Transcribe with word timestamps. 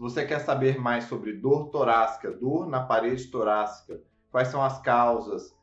Se 0.00 0.02
você 0.02 0.24
quer 0.24 0.38
saber 0.38 0.80
mais 0.80 1.04
sobre 1.04 1.34
dor 1.34 1.68
torácica, 1.68 2.30
dor 2.30 2.66
na 2.66 2.82
parede 2.82 3.26
torácica, 3.26 4.00
quais 4.30 4.48
são 4.48 4.62
as 4.62 4.80
causas, 4.80 5.54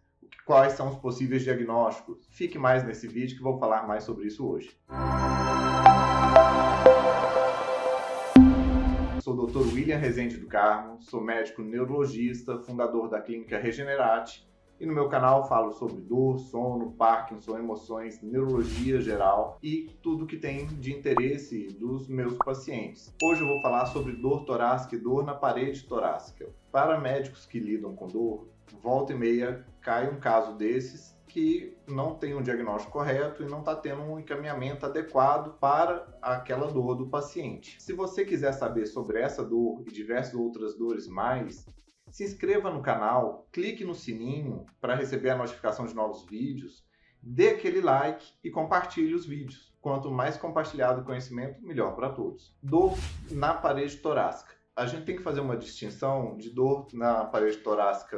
quais 0.45 0.73
são 0.73 0.89
os 0.89 0.95
possíveis 0.99 1.41
diagnósticos, 1.41 2.19
fique 2.29 2.59
mais 2.59 2.83
nesse 2.83 3.07
vídeo 3.07 3.35
que 3.35 3.41
vou 3.41 3.57
falar 3.57 3.87
mais 3.87 4.03
sobre 4.03 4.27
isso 4.27 4.47
hoje. 4.47 4.79
Sou 9.23 9.33
o 9.33 9.47
Dr. 9.47 9.73
William 9.73 9.97
Rezende 9.97 10.37
do 10.37 10.45
Carmo, 10.45 11.01
sou 11.01 11.19
médico 11.19 11.63
neurologista, 11.63 12.59
fundador 12.59 13.09
da 13.09 13.19
clínica 13.19 13.57
Regenerate 13.57 14.47
e 14.79 14.85
no 14.85 14.93
meu 14.93 15.09
canal 15.09 15.47
falo 15.47 15.71
sobre 15.71 16.01
dor, 16.01 16.39
sono, 16.39 16.91
Parkinson, 16.91 17.57
emoções, 17.57 18.21
neurologia 18.21 19.01
geral 19.01 19.57
e 19.61 19.89
tudo 20.01 20.27
que 20.27 20.37
tem 20.37 20.67
de 20.67 20.93
interesse 20.93 21.67
dos 21.79 22.07
meus 22.07 22.37
pacientes. 22.37 23.13
Hoje 23.23 23.41
eu 23.41 23.47
vou 23.47 23.61
falar 23.61 23.87
sobre 23.87 24.13
dor 24.13 24.45
torácica 24.45 24.95
e 24.95 24.99
dor 24.99 25.25
na 25.25 25.33
parede 25.33 25.83
torácica. 25.83 26.49
Para 26.71 26.99
médicos 26.99 27.45
que 27.45 27.59
lidam 27.59 27.95
com 27.95 28.07
dor, 28.07 28.47
volta 28.81 29.13
e 29.13 29.17
meia 29.17 29.65
cai 29.81 30.09
um 30.09 30.19
caso 30.19 30.55
desses 30.55 31.17
que 31.27 31.75
não 31.87 32.15
tem 32.15 32.35
um 32.35 32.41
diagnóstico 32.41 32.93
correto 32.93 33.43
e 33.43 33.47
não 33.47 33.59
está 33.59 33.75
tendo 33.75 34.01
um 34.01 34.19
encaminhamento 34.19 34.85
adequado 34.85 35.57
para 35.59 36.07
aquela 36.21 36.71
dor 36.71 36.95
do 36.95 37.07
paciente. 37.07 37.81
Se 37.81 37.93
você 37.93 38.23
quiser 38.23 38.53
saber 38.53 38.85
sobre 38.85 39.19
essa 39.19 39.43
dor 39.43 39.83
e 39.85 39.91
diversas 39.91 40.33
outras 40.35 40.75
dores 40.75 41.07
mais, 41.07 41.67
se 42.09 42.23
inscreva 42.23 42.71
no 42.71 42.81
canal, 42.81 43.47
clique 43.51 43.83
no 43.83 43.93
sininho 43.93 44.65
para 44.79 44.95
receber 44.95 45.31
a 45.31 45.37
notificação 45.37 45.85
de 45.85 45.93
novos 45.93 46.25
vídeos, 46.25 46.85
dê 47.21 47.49
aquele 47.49 47.81
like 47.81 48.33
e 48.43 48.49
compartilhe 48.49 49.13
os 49.13 49.25
vídeos. 49.25 49.75
Quanto 49.81 50.11
mais 50.11 50.37
compartilhado 50.37 51.01
o 51.01 51.05
conhecimento, 51.05 51.61
melhor 51.61 51.95
para 51.95 52.09
todos. 52.09 52.55
Dor 52.61 52.93
na 53.31 53.53
parede 53.53 53.97
torácica. 53.97 54.53
A 54.75 54.85
gente 54.85 55.05
tem 55.05 55.15
que 55.15 55.23
fazer 55.23 55.39
uma 55.39 55.57
distinção 55.57 56.37
de 56.37 56.49
dor 56.49 56.87
na 56.93 57.25
parede 57.25 57.57
torácica 57.57 58.17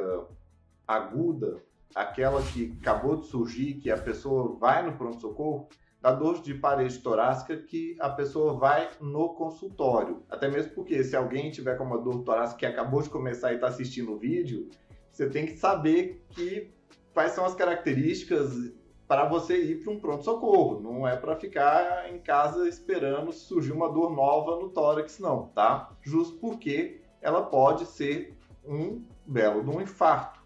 aguda, 0.86 1.62
aquela 1.94 2.42
que 2.42 2.76
acabou 2.80 3.16
de 3.16 3.26
surgir, 3.26 3.74
que 3.74 3.90
a 3.90 3.96
pessoa 3.96 4.56
vai 4.58 4.84
no 4.84 4.96
pronto-socorro, 4.96 5.68
da 6.00 6.12
dor 6.12 6.40
de 6.40 6.54
parede 6.54 6.98
torácica 6.98 7.56
que 7.56 7.96
a 8.00 8.08
pessoa 8.08 8.54
vai 8.54 8.88
no 9.00 9.34
consultório. 9.34 10.22
Até 10.30 10.48
mesmo 10.48 10.72
porque 10.72 11.04
se 11.04 11.14
alguém 11.14 11.50
tiver 11.50 11.76
com 11.76 11.84
uma 11.84 11.98
dor 11.98 12.22
torácica 12.22 12.60
que 12.60 12.66
acabou 12.66 13.02
de 13.02 13.10
começar 13.10 13.52
e 13.52 13.56
está 13.56 13.68
assistindo 13.68 14.12
o 14.12 14.18
vídeo, 14.18 14.68
você 15.12 15.28
tem 15.28 15.46
que 15.46 15.56
saber 15.56 16.24
que 16.30 16.72
quais 17.12 17.32
são 17.32 17.44
as 17.44 17.54
características 17.54 18.72
para 19.06 19.24
você 19.24 19.60
ir 19.60 19.82
para 19.82 19.92
um 19.92 19.98
pronto-socorro. 19.98 20.80
Não 20.80 21.06
é 21.06 21.16
para 21.16 21.34
ficar 21.36 22.08
em 22.10 22.18
casa 22.18 22.68
esperando 22.68 23.32
surgir 23.32 23.72
uma 23.72 23.92
dor 23.92 24.14
nova 24.14 24.56
no 24.56 24.68
tórax, 24.68 25.18
não, 25.18 25.48
tá? 25.48 25.90
Justo 26.00 26.38
porque 26.38 27.00
ela 27.20 27.42
pode 27.42 27.86
ser 27.86 28.36
um 28.64 29.04
belo 29.26 29.62
de 29.62 29.70
um 29.70 29.80
infarto. 29.80 30.39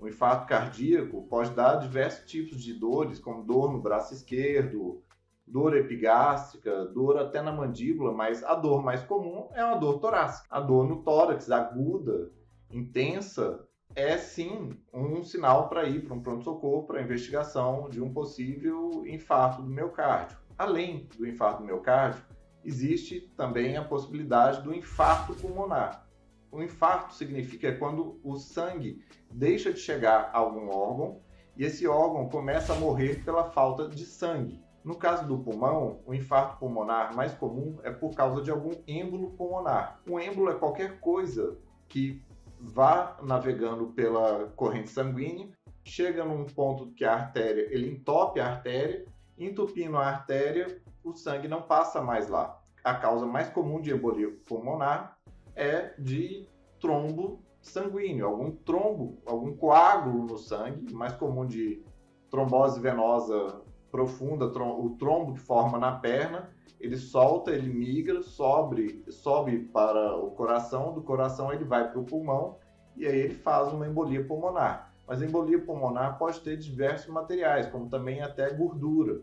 O 0.00 0.08
infarto 0.08 0.46
cardíaco 0.46 1.22
pode 1.28 1.50
dar 1.50 1.76
diversos 1.76 2.24
tipos 2.30 2.62
de 2.62 2.72
dores, 2.72 3.18
como 3.18 3.44
dor 3.44 3.70
no 3.70 3.80
braço 3.80 4.14
esquerdo, 4.14 5.02
dor 5.46 5.76
epigástrica, 5.76 6.86
dor 6.86 7.18
até 7.18 7.42
na 7.42 7.52
mandíbula, 7.52 8.12
mas 8.12 8.42
a 8.42 8.54
dor 8.54 8.82
mais 8.82 9.02
comum 9.02 9.48
é 9.52 9.62
uma 9.62 9.76
dor 9.76 9.98
torácica. 9.98 10.46
A 10.50 10.58
dor 10.58 10.88
no 10.88 11.02
tórax, 11.02 11.50
aguda, 11.50 12.30
intensa, 12.70 13.66
é 13.94 14.16
sim 14.16 14.70
um 14.94 15.22
sinal 15.22 15.68
para 15.68 15.84
ir 15.84 16.04
para 16.04 16.14
um 16.14 16.22
pronto-socorro 16.22 16.86
para 16.86 17.02
investigação 17.02 17.90
de 17.90 18.00
um 18.00 18.12
possível 18.12 19.04
infarto 19.06 19.60
do 19.60 19.68
miocárdio. 19.68 20.38
Além 20.56 21.08
do 21.18 21.26
infarto 21.26 21.60
do 21.60 21.66
miocárdio, 21.66 22.24
existe 22.64 23.20
também 23.36 23.76
a 23.76 23.84
possibilidade 23.84 24.62
do 24.62 24.72
infarto 24.72 25.34
pulmonar. 25.34 26.06
O 26.52 26.62
infarto 26.62 27.14
significa 27.14 27.76
quando 27.76 28.18
o 28.24 28.36
sangue 28.36 29.04
deixa 29.30 29.72
de 29.72 29.78
chegar 29.78 30.30
a 30.32 30.38
algum 30.38 30.68
órgão 30.68 31.20
e 31.56 31.64
esse 31.64 31.86
órgão 31.86 32.28
começa 32.28 32.72
a 32.72 32.76
morrer 32.76 33.24
pela 33.24 33.50
falta 33.50 33.88
de 33.88 34.04
sangue. 34.04 34.60
No 34.82 34.96
caso 34.96 35.26
do 35.26 35.38
pulmão, 35.38 36.00
o 36.06 36.14
infarto 36.14 36.58
pulmonar 36.58 37.14
mais 37.14 37.32
comum 37.34 37.78
é 37.82 37.90
por 37.90 38.14
causa 38.14 38.42
de 38.42 38.50
algum 38.50 38.72
êmbolo 38.86 39.30
pulmonar. 39.32 40.00
Um 40.08 40.18
êmbolo 40.18 40.50
é 40.50 40.54
qualquer 40.54 40.98
coisa 41.00 41.58
que 41.88 42.22
vá 42.58 43.16
navegando 43.22 43.88
pela 43.88 44.46
corrente 44.56 44.90
sanguínea, 44.90 45.48
chega 45.84 46.24
num 46.24 46.44
ponto 46.46 46.92
que 46.92 47.04
a 47.04 47.14
artéria, 47.14 47.68
ele 47.70 47.90
entope 47.90 48.40
a 48.40 48.46
artéria, 48.46 49.04
entupindo 49.38 49.96
a 49.96 50.06
artéria, 50.06 50.80
o 51.04 51.12
sangue 51.12 51.48
não 51.48 51.62
passa 51.62 52.00
mais 52.00 52.28
lá. 52.28 52.60
A 52.82 52.94
causa 52.94 53.26
mais 53.26 53.48
comum 53.50 53.80
de 53.80 53.92
embolia 53.92 54.34
pulmonar 54.46 55.18
é 55.60 55.94
de 55.98 56.48
trombo 56.80 57.42
sanguíneo, 57.60 58.26
algum 58.26 58.50
trombo, 58.50 59.18
algum 59.26 59.54
coágulo 59.54 60.24
no 60.24 60.38
sangue, 60.38 60.92
mais 60.94 61.12
comum 61.12 61.46
de 61.46 61.84
trombose 62.30 62.80
venosa 62.80 63.60
profunda, 63.90 64.46
o 64.46 64.96
trombo 64.96 65.34
que 65.34 65.40
forma 65.40 65.78
na 65.78 65.92
perna, 65.92 66.48
ele 66.80 66.96
solta, 66.96 67.50
ele 67.50 67.68
migra, 67.68 68.22
sobe, 68.22 69.04
sobe 69.10 69.58
para 69.58 70.16
o 70.16 70.30
coração, 70.30 70.94
do 70.94 71.02
coração 71.02 71.52
ele 71.52 71.64
vai 71.64 71.90
para 71.90 72.00
o 72.00 72.04
pulmão 72.04 72.56
e 72.96 73.06
aí 73.06 73.18
ele 73.18 73.34
faz 73.34 73.70
uma 73.72 73.86
embolia 73.86 74.24
pulmonar. 74.24 74.94
Mas 75.06 75.20
a 75.20 75.26
embolia 75.26 75.60
pulmonar 75.60 76.18
pode 76.18 76.40
ter 76.40 76.56
diversos 76.56 77.08
materiais, 77.08 77.66
como 77.66 77.88
também 77.88 78.22
até 78.22 78.48
gordura. 78.50 79.20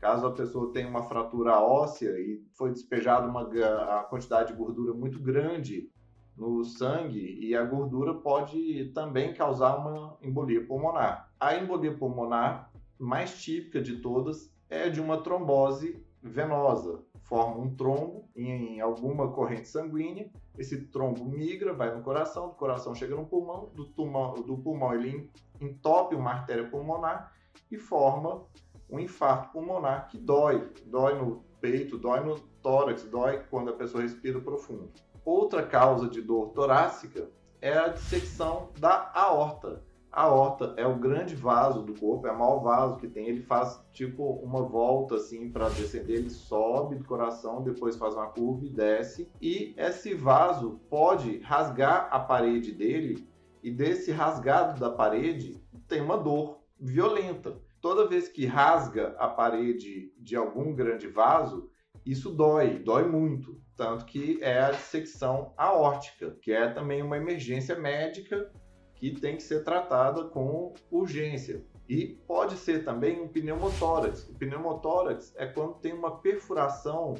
Caso 0.00 0.26
a 0.26 0.32
pessoa 0.32 0.72
tenha 0.72 0.88
uma 0.88 1.02
fratura 1.02 1.58
óssea 1.60 2.10
e 2.18 2.40
foi 2.54 2.70
despejada 2.70 3.26
uma 3.26 3.42
a 3.42 4.04
quantidade 4.04 4.52
de 4.52 4.58
gordura 4.58 4.94
muito 4.94 5.18
grande 5.18 5.90
no 6.36 6.64
sangue 6.64 7.36
e 7.40 7.54
a 7.56 7.64
gordura 7.64 8.14
pode 8.14 8.92
também 8.94 9.34
causar 9.34 9.76
uma 9.76 10.16
embolia 10.22 10.64
pulmonar. 10.64 11.32
A 11.40 11.56
embolia 11.56 11.96
pulmonar 11.96 12.70
mais 12.96 13.42
típica 13.42 13.80
de 13.82 13.96
todas 13.96 14.52
é 14.70 14.88
de 14.88 15.00
uma 15.00 15.20
trombose 15.20 16.00
venosa. 16.22 17.02
Forma 17.22 17.58
um 17.58 17.74
trombo 17.74 18.28
em 18.34 18.80
alguma 18.80 19.32
corrente 19.32 19.68
sanguínea, 19.68 20.30
esse 20.56 20.86
trombo 20.86 21.24
migra, 21.24 21.74
vai 21.74 21.94
no 21.94 22.02
coração, 22.02 22.48
do 22.48 22.54
coração 22.54 22.94
chega 22.94 23.14
no 23.14 23.26
pulmão, 23.26 23.70
do 23.74 23.84
do 23.84 24.58
pulmão 24.58 24.94
ele 24.94 25.28
entope 25.60 26.14
uma 26.14 26.30
artéria 26.30 26.68
pulmonar 26.68 27.32
e 27.70 27.76
forma 27.76 28.46
um 28.90 28.98
infarto 28.98 29.52
pulmonar 29.52 30.08
que 30.08 30.18
dói, 30.18 30.70
dói 30.86 31.18
no 31.18 31.42
peito, 31.60 31.98
dói 31.98 32.20
no 32.20 32.38
tórax, 32.62 33.04
dói 33.04 33.42
quando 33.50 33.70
a 33.70 33.74
pessoa 33.74 34.02
respira 34.02 34.40
profundo. 34.40 34.90
Outra 35.24 35.62
causa 35.62 36.08
de 36.08 36.22
dor 36.22 36.50
torácica 36.50 37.28
é 37.60 37.76
a 37.76 37.88
dissecção 37.88 38.70
da 38.78 39.10
aorta. 39.14 39.82
A 40.10 40.22
aorta 40.22 40.72
é 40.78 40.86
o 40.86 40.98
grande 40.98 41.36
vaso 41.36 41.82
do 41.82 41.94
corpo, 41.94 42.26
é 42.26 42.32
o 42.32 42.38
maior 42.38 42.60
vaso 42.60 42.96
que 42.96 43.06
tem. 43.06 43.26
Ele 43.28 43.42
faz 43.42 43.78
tipo 43.92 44.24
uma 44.42 44.62
volta 44.62 45.16
assim 45.16 45.50
para 45.50 45.68
descender, 45.68 46.16
ele 46.16 46.30
sobe 46.30 46.96
do 46.96 47.04
coração, 47.04 47.62
depois 47.62 47.96
faz 47.96 48.14
uma 48.14 48.26
curva 48.28 48.64
e 48.64 48.70
desce. 48.70 49.30
E 49.40 49.74
esse 49.76 50.14
vaso 50.14 50.80
pode 50.88 51.40
rasgar 51.40 52.08
a 52.10 52.18
parede 52.18 52.72
dele, 52.72 53.28
e 53.62 53.70
desse 53.70 54.10
rasgado 54.10 54.80
da 54.80 54.90
parede 54.90 55.60
tem 55.86 56.00
uma 56.00 56.16
dor 56.16 56.60
violenta. 56.80 57.60
Toda 57.80 58.08
vez 58.08 58.28
que 58.28 58.44
rasga 58.44 59.14
a 59.18 59.28
parede 59.28 60.12
de 60.18 60.34
algum 60.34 60.74
grande 60.74 61.06
vaso, 61.06 61.70
isso 62.04 62.30
dói, 62.30 62.78
dói 62.78 63.06
muito. 63.06 63.60
Tanto 63.76 64.04
que 64.04 64.38
é 64.42 64.60
a 64.60 64.70
dissecção 64.70 65.52
aórtica, 65.56 66.36
que 66.42 66.52
é 66.52 66.68
também 66.68 67.02
uma 67.02 67.16
emergência 67.16 67.78
médica 67.78 68.50
que 68.94 69.12
tem 69.12 69.36
que 69.36 69.42
ser 69.42 69.62
tratada 69.62 70.24
com 70.24 70.74
urgência. 70.90 71.64
E 71.88 72.18
pode 72.26 72.56
ser 72.56 72.84
também 72.84 73.20
um 73.20 73.28
pneumotórax. 73.28 74.28
O 74.28 74.34
pneumotórax 74.34 75.32
é 75.36 75.46
quando 75.46 75.74
tem 75.74 75.92
uma 75.92 76.18
perfuração 76.18 77.14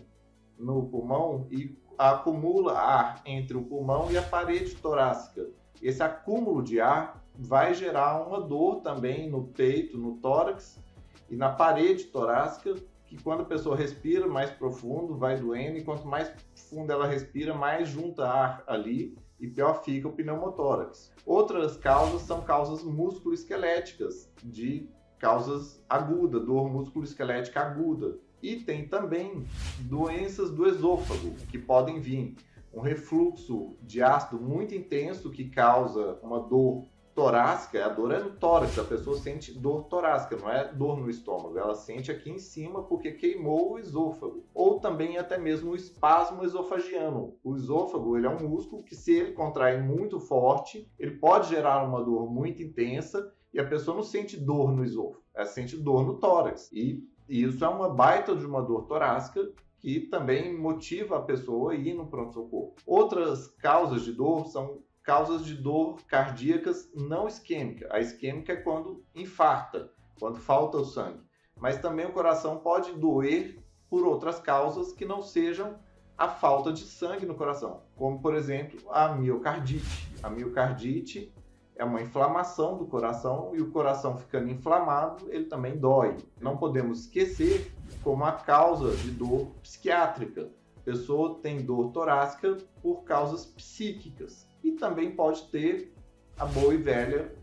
no 0.59 0.89
pulmão 0.89 1.47
e 1.51 1.79
acumula 1.97 2.79
ar 2.79 3.23
entre 3.25 3.57
o 3.57 3.65
pulmão 3.65 4.11
e 4.11 4.19
a 4.19 4.23
parede 4.23 4.75
torácica. 4.77 5.49
Esse 5.81 6.03
acúmulo 6.03 6.63
de 6.63 6.81
ar 6.81 7.18
vai 7.39 7.73
gerar 7.73 8.27
uma 8.27 8.41
dor 8.41 8.81
também 8.81 9.31
no 9.31 9.45
peito, 9.45 9.97
no 9.97 10.17
tórax 10.17 10.83
e 11.31 11.37
na 11.37 11.51
parede 11.51 12.05
torácica, 12.05 12.75
que 13.07 13.23
quando 13.23 13.43
a 13.43 13.47
pessoa 13.47 13.77
respira 13.77 14.27
mais 14.27 14.51
profundo, 14.51 15.17
vai 15.17 15.39
doendo, 15.39 15.79
e 15.79 15.85
quanto 15.85 16.07
mais 16.07 16.31
fundo 16.69 16.93
ela 16.93 17.07
respira, 17.07 17.55
mais 17.55 17.89
junta 17.89 18.27
ar 18.29 18.65
ali 18.67 19.17
e 19.39 19.47
pior 19.47 19.83
fica 19.85 20.09
o 20.09 20.13
pneumotórax. 20.13 21.13
Outras 21.25 21.77
causas 21.77 22.23
são 22.23 22.43
causas 22.43 22.83
musculoesqueléticas, 22.83 24.29
de 24.43 24.89
causas 25.19 25.83
agudas, 25.89 26.45
dor 26.45 26.69
musculoesquelética 26.69 27.61
aguda. 27.61 28.19
E 28.43 28.57
tem 28.57 28.87
também 28.87 29.47
doenças 29.81 30.51
do 30.51 30.67
esôfago 30.67 31.35
que 31.51 31.59
podem 31.59 32.01
vir. 32.01 32.37
Um 32.73 32.81
refluxo 32.81 33.77
de 33.83 34.03
ácido 34.03 34.41
muito 34.41 34.75
intenso 34.75 35.31
que 35.31 35.49
causa 35.49 36.19
uma 36.23 36.41
dor 36.41 36.85
torácica, 37.19 37.85
a 37.85 37.89
dor 37.89 38.13
é 38.13 38.21
no 38.21 38.31
tórax, 38.31 38.79
a 38.79 38.85
pessoa 38.85 39.19
sente 39.19 39.53
dor 39.53 39.89
torácica, 39.89 40.37
não 40.37 40.49
é 40.49 40.73
dor 40.73 40.97
no 40.97 41.11
estômago, 41.11 41.59
ela 41.59 41.75
sente 41.75 42.13
aqui 42.13 42.31
em 42.31 42.39
cima 42.39 42.85
porque 42.85 43.11
queimou 43.11 43.73
o 43.73 43.79
esôfago. 43.81 44.45
Ou 44.55 44.79
também 44.79 45.19
até 45.19 45.37
mesmo 45.37 45.73
o 45.73 45.75
espasmo 45.75 46.45
esofagiano. 46.45 47.35
O 47.43 47.57
esôfago 47.57 48.17
ele 48.17 48.29
é 48.29 48.31
um 48.31 48.49
músculo 48.49 48.85
que 48.85 48.95
se 48.95 49.15
ele 49.15 49.33
contrair 49.33 49.83
muito 49.83 50.21
forte, 50.21 50.89
ele 50.97 51.17
pode 51.17 51.49
gerar 51.49 51.83
uma 51.83 52.01
dor 52.05 52.31
muito 52.31 52.63
intensa 52.63 53.35
e 53.53 53.59
a 53.59 53.67
pessoa 53.67 53.97
não 53.97 54.05
sente 54.05 54.37
dor 54.37 54.71
no 54.71 54.85
esôfago, 54.85 55.25
ela 55.35 55.45
sente 55.45 55.77
dor 55.77 56.07
no 56.07 56.21
tórax. 56.21 56.71
E 56.73 57.03
isso 57.29 57.65
é 57.65 57.69
uma 57.69 57.89
baita 57.89 58.37
de 58.37 58.47
uma 58.47 58.63
dor 58.63 58.87
torácica 58.87 59.51
que 59.81 60.03
também 60.03 60.57
motiva 60.57 61.17
a 61.17 61.23
pessoa 61.23 61.73
a 61.73 61.75
ir 61.75 61.95
no 61.95 62.07
pronto-socorro. 62.07 62.75
Outras 62.87 63.49
causas 63.57 64.03
de 64.03 64.13
dor 64.13 64.47
são 64.47 64.87
causas 65.09 65.43
de 65.47 65.55
dor 65.55 66.03
cardíacas 66.07 66.93
não 66.95 67.27
isquêmica. 67.27 67.89
A 67.91 67.99
isquêmica 67.99 68.53
é 68.53 68.57
quando 68.57 69.03
infarta, 69.15 69.91
quando 70.21 70.37
falta 70.37 70.77
o 70.77 70.85
sangue. 70.85 71.23
Mas 71.57 71.81
também 71.81 72.05
o 72.05 72.13
coração 72.13 72.59
pode 72.59 72.93
doer 72.93 73.59
por 73.89 74.05
outras 74.05 74.39
causas 74.39 74.93
que 74.93 75.07
não 75.07 75.23
sejam 75.23 75.79
a 76.15 76.29
falta 76.29 76.71
de 76.71 76.83
sangue 76.83 77.25
no 77.25 77.35
coração, 77.35 77.85
como 77.97 78.21
por 78.21 78.35
exemplo 78.35 78.79
a 78.91 79.09
miocardite. 79.15 80.13
A 80.23 80.29
miocardite 80.29 81.35
é 81.75 81.83
uma 81.83 82.03
inflamação 82.03 82.77
do 82.77 82.85
coração 82.85 83.53
e 83.55 83.63
o 83.63 83.71
coração 83.71 84.19
ficando 84.19 84.51
inflamado, 84.51 85.33
ele 85.33 85.47
também 85.47 85.79
dói. 85.79 86.19
Não 86.39 86.59
podemos 86.59 87.07
esquecer 87.07 87.73
como 88.05 88.27
a 88.27 88.33
causa 88.33 88.95
de 88.95 89.11
dor 89.11 89.53
psiquiátrica. 89.63 90.51
A 90.77 90.81
pessoa 90.81 91.39
tem 91.41 91.65
dor 91.65 91.93
torácica 91.93 92.59
por 92.83 93.05
causas 93.05 93.47
psíquicas 93.47 94.48
e 94.63 94.73
também 94.73 95.11
pode 95.11 95.49
ter 95.51 95.93
a 96.39 96.47
boa 96.47 96.75
e 96.75 96.77
velha 96.77 97.35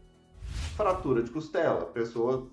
fratura 0.76 1.24
de 1.24 1.32
costela. 1.32 1.84
A 1.84 1.86
pessoa 1.86 2.50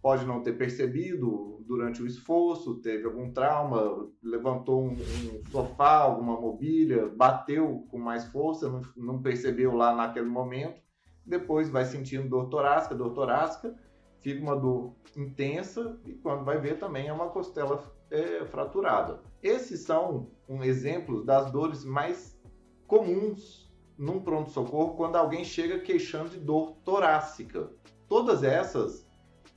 pode 0.00 0.24
não 0.24 0.40
ter 0.40 0.52
percebido 0.52 1.64
durante 1.66 2.00
o 2.00 2.06
esforço, 2.06 2.76
teve 2.76 3.04
algum 3.06 3.32
trauma, 3.32 4.08
levantou 4.22 4.84
um, 4.84 4.92
um 4.92 5.50
sofá, 5.50 5.96
alguma 5.96 6.40
mobília, 6.40 7.08
bateu 7.08 7.84
com 7.90 7.98
mais 7.98 8.24
força, 8.26 8.68
não, 8.68 8.82
não, 8.96 9.22
percebeu 9.22 9.74
lá 9.74 9.94
naquele 9.94 10.28
momento. 10.28 10.80
Depois 11.24 11.68
vai 11.68 11.84
sentindo 11.84 12.28
dor 12.28 12.48
torácica, 12.48 12.94
dor 12.94 13.10
torácica, 13.14 13.74
fica 14.20 14.40
uma 14.40 14.54
dor 14.54 14.94
intensa 15.16 15.98
e 16.04 16.12
quando 16.14 16.44
vai 16.44 16.58
ver 16.60 16.78
também 16.78 17.08
é 17.08 17.12
uma 17.12 17.30
costela 17.30 17.82
é, 18.10 18.44
fraturada. 18.44 19.20
Esses 19.42 19.80
são 19.80 20.30
um, 20.48 20.62
exemplos 20.62 21.24
das 21.24 21.50
dores 21.50 21.84
mais 21.84 22.38
comuns 22.86 23.65
num 23.98 24.20
pronto-socorro 24.20 24.94
quando 24.94 25.16
alguém 25.16 25.44
chega 25.44 25.78
queixando 25.78 26.30
de 26.30 26.38
dor 26.38 26.76
torácica. 26.84 27.70
Todas 28.08 28.42
essas 28.42 29.06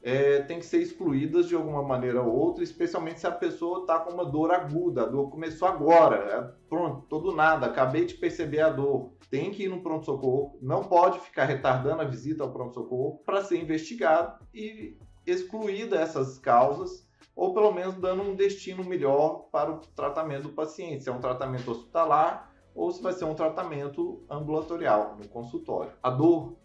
é, 0.01 0.41
têm 0.41 0.59
que 0.59 0.65
ser 0.65 0.81
excluídas 0.81 1.47
de 1.47 1.55
alguma 1.55 1.83
maneira 1.83 2.21
ou 2.21 2.33
outra, 2.33 2.63
especialmente 2.63 3.19
se 3.19 3.27
a 3.27 3.31
pessoa 3.31 3.81
está 3.81 3.99
com 3.99 4.13
uma 4.13 4.25
dor 4.25 4.51
aguda. 4.51 5.03
A 5.03 5.05
dor 5.05 5.29
começou 5.29 5.67
agora, 5.67 6.15
é, 6.15 6.67
pronto, 6.69 7.05
todo 7.07 7.35
nada, 7.35 7.65
acabei 7.65 8.05
de 8.05 8.15
perceber 8.15 8.61
a 8.61 8.69
dor. 8.69 9.13
Tem 9.29 9.51
que 9.51 9.63
ir 9.63 9.69
no 9.69 9.83
pronto-socorro, 9.83 10.57
não 10.61 10.83
pode 10.83 11.19
ficar 11.19 11.45
retardando 11.45 12.01
a 12.01 12.05
visita 12.05 12.43
ao 12.43 12.51
pronto-socorro 12.51 13.21
para 13.25 13.43
ser 13.43 13.61
investigado 13.61 14.43
e 14.53 14.97
excluída 15.25 15.97
essas 15.97 16.39
causas 16.39 17.07
ou 17.39 17.53
pelo 17.53 17.71
menos 17.71 17.95
dando 17.95 18.21
um 18.21 18.35
destino 18.35 18.83
melhor 18.83 19.47
para 19.49 19.71
o 19.71 19.77
tratamento 19.95 20.43
do 20.43 20.49
paciente. 20.49 21.03
Se 21.03 21.09
é 21.09 21.13
um 21.13 21.21
tratamento 21.21 21.71
hospitalar, 21.71 22.48
ou 22.73 22.91
se 22.91 23.01
vai 23.01 23.13
ser 23.13 23.25
um 23.25 23.33
tratamento 23.33 24.23
ambulatorial 24.29 25.17
no 25.17 25.27
consultório. 25.27 25.91
A 26.01 26.09
dor 26.09 26.55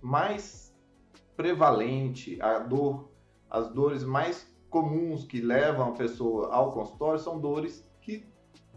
mais 0.00 0.74
prevalente, 1.36 2.40
a 2.40 2.58
dor, 2.58 3.10
as 3.50 3.68
dores 3.70 4.04
mais 4.04 4.50
comuns 4.68 5.24
que 5.24 5.40
levam 5.40 5.90
a 5.90 5.92
pessoa 5.92 6.52
ao 6.52 6.72
consultório 6.72 7.18
são 7.18 7.38
dores 7.38 7.86
que 8.00 8.26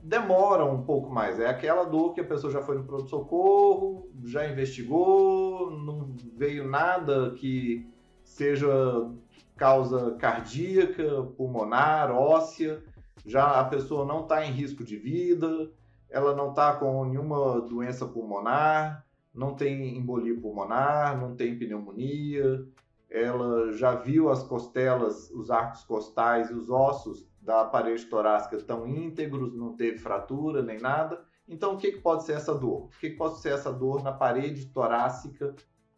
demoram 0.03 0.75
um 0.75 0.83
pouco 0.83 1.09
mais. 1.09 1.39
É 1.39 1.47
aquela 1.47 1.83
dor 1.83 2.13
que 2.13 2.21
a 2.21 2.25
pessoa 2.25 2.51
já 2.51 2.61
foi 2.61 2.77
no 2.77 2.83
pronto-socorro, 2.83 4.09
já 4.23 4.47
investigou, 4.47 5.71
não 5.71 6.15
veio 6.35 6.67
nada 6.67 7.31
que 7.31 7.89
seja 8.23 8.69
causa 9.55 10.15
cardíaca, 10.15 11.23
pulmonar, 11.37 12.11
óssea, 12.11 12.83
já 13.25 13.59
a 13.59 13.63
pessoa 13.63 14.05
não 14.05 14.21
está 14.21 14.45
em 14.45 14.51
risco 14.51 14.83
de 14.83 14.97
vida, 14.97 15.71
ela 16.15 16.33
não 16.33 16.51
está 16.51 16.73
com 16.77 17.03
nenhuma 17.03 17.59
doença 17.59 18.05
pulmonar, 18.05 19.05
não 19.33 19.53
tem 19.53 19.97
embolia 19.97 20.39
pulmonar, 20.39 21.19
não 21.19 21.35
tem 21.35 21.59
pneumonia, 21.59 22.65
ela 23.09 23.73
já 23.73 23.95
viu 23.95 24.29
as 24.29 24.41
costelas, 24.41 25.29
os 25.31 25.51
arcos 25.51 25.83
costais 25.83 26.49
e 26.49 26.53
os 26.53 26.69
ossos 26.69 27.27
da 27.41 27.65
parede 27.65 28.05
torácica 28.05 28.55
estão 28.55 28.87
íntegros, 28.87 29.53
não 29.53 29.75
teve 29.75 29.97
fratura 29.97 30.61
nem 30.63 30.79
nada. 30.79 31.21
Então, 31.49 31.73
o 31.73 31.77
que, 31.77 31.91
que 31.91 31.99
pode 31.99 32.23
ser 32.23 32.37
essa 32.37 32.55
dor? 32.55 32.85
O 32.85 32.89
que, 32.97 33.09
que 33.09 33.17
pode 33.17 33.41
ser 33.41 33.49
essa 33.49 33.73
dor 33.73 34.01
na 34.01 34.13
parede 34.13 34.67
torácica, 34.67 35.53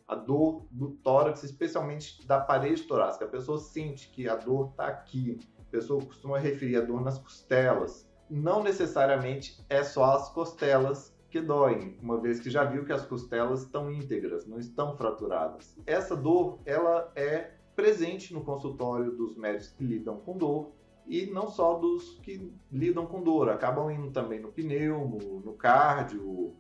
a 0.08 0.16
dor 0.16 0.66
do 0.72 0.94
tórax, 1.04 1.44
especialmente 1.44 2.26
da 2.26 2.40
parede 2.40 2.82
torácica? 2.86 3.26
A 3.26 3.30
pessoa 3.30 3.60
sente 3.60 4.10
que 4.10 4.28
a 4.28 4.36
dor 4.36 4.70
está 4.72 4.88
aqui. 4.88 5.40
A 5.60 5.64
pessoa 5.70 6.04
costuma 6.04 6.40
referir 6.40 6.78
a 6.78 6.82
dor 6.82 7.02
nas 7.02 7.20
costelas, 7.20 8.07
não 8.30 8.64
necessariamente 8.64 9.64
é 9.70 9.84
só 9.84 10.16
as 10.16 10.30
costelas 10.30 11.16
que 11.30 11.42
doem, 11.42 11.98
uma 12.02 12.20
vez 12.20 12.40
que 12.40 12.50
já 12.50 12.64
viu 12.64 12.86
que 12.86 12.94
as 12.94 13.06
costelas 13.06 13.64
estão 13.64 13.92
íntegras, 13.92 14.48
não 14.48 14.60
estão 14.60 14.96
fraturadas. 14.96 15.76
Essa 15.86 16.16
dor, 16.16 16.60
ela 16.66 17.12
é 17.16 17.52
presente 17.76 18.34
no 18.34 18.44
consultório 18.44 19.12
dos 19.12 19.36
médicos 19.36 19.70
que 19.70 19.84
lidam 19.84 20.18
com 20.18 20.38
dor 20.38 20.72
e 21.06 21.26
não 21.28 21.48
só 21.48 21.76
dos 21.76 22.20
que 22.20 22.52
lidam 22.72 23.06
com 23.06 23.22
dor, 23.22 23.50
acabam 23.50 23.90
indo 23.92 24.12
também 24.12 24.40
no 24.40 24.52
pneumo, 24.52 25.42
no 25.44 25.54
cardio, 25.54 26.54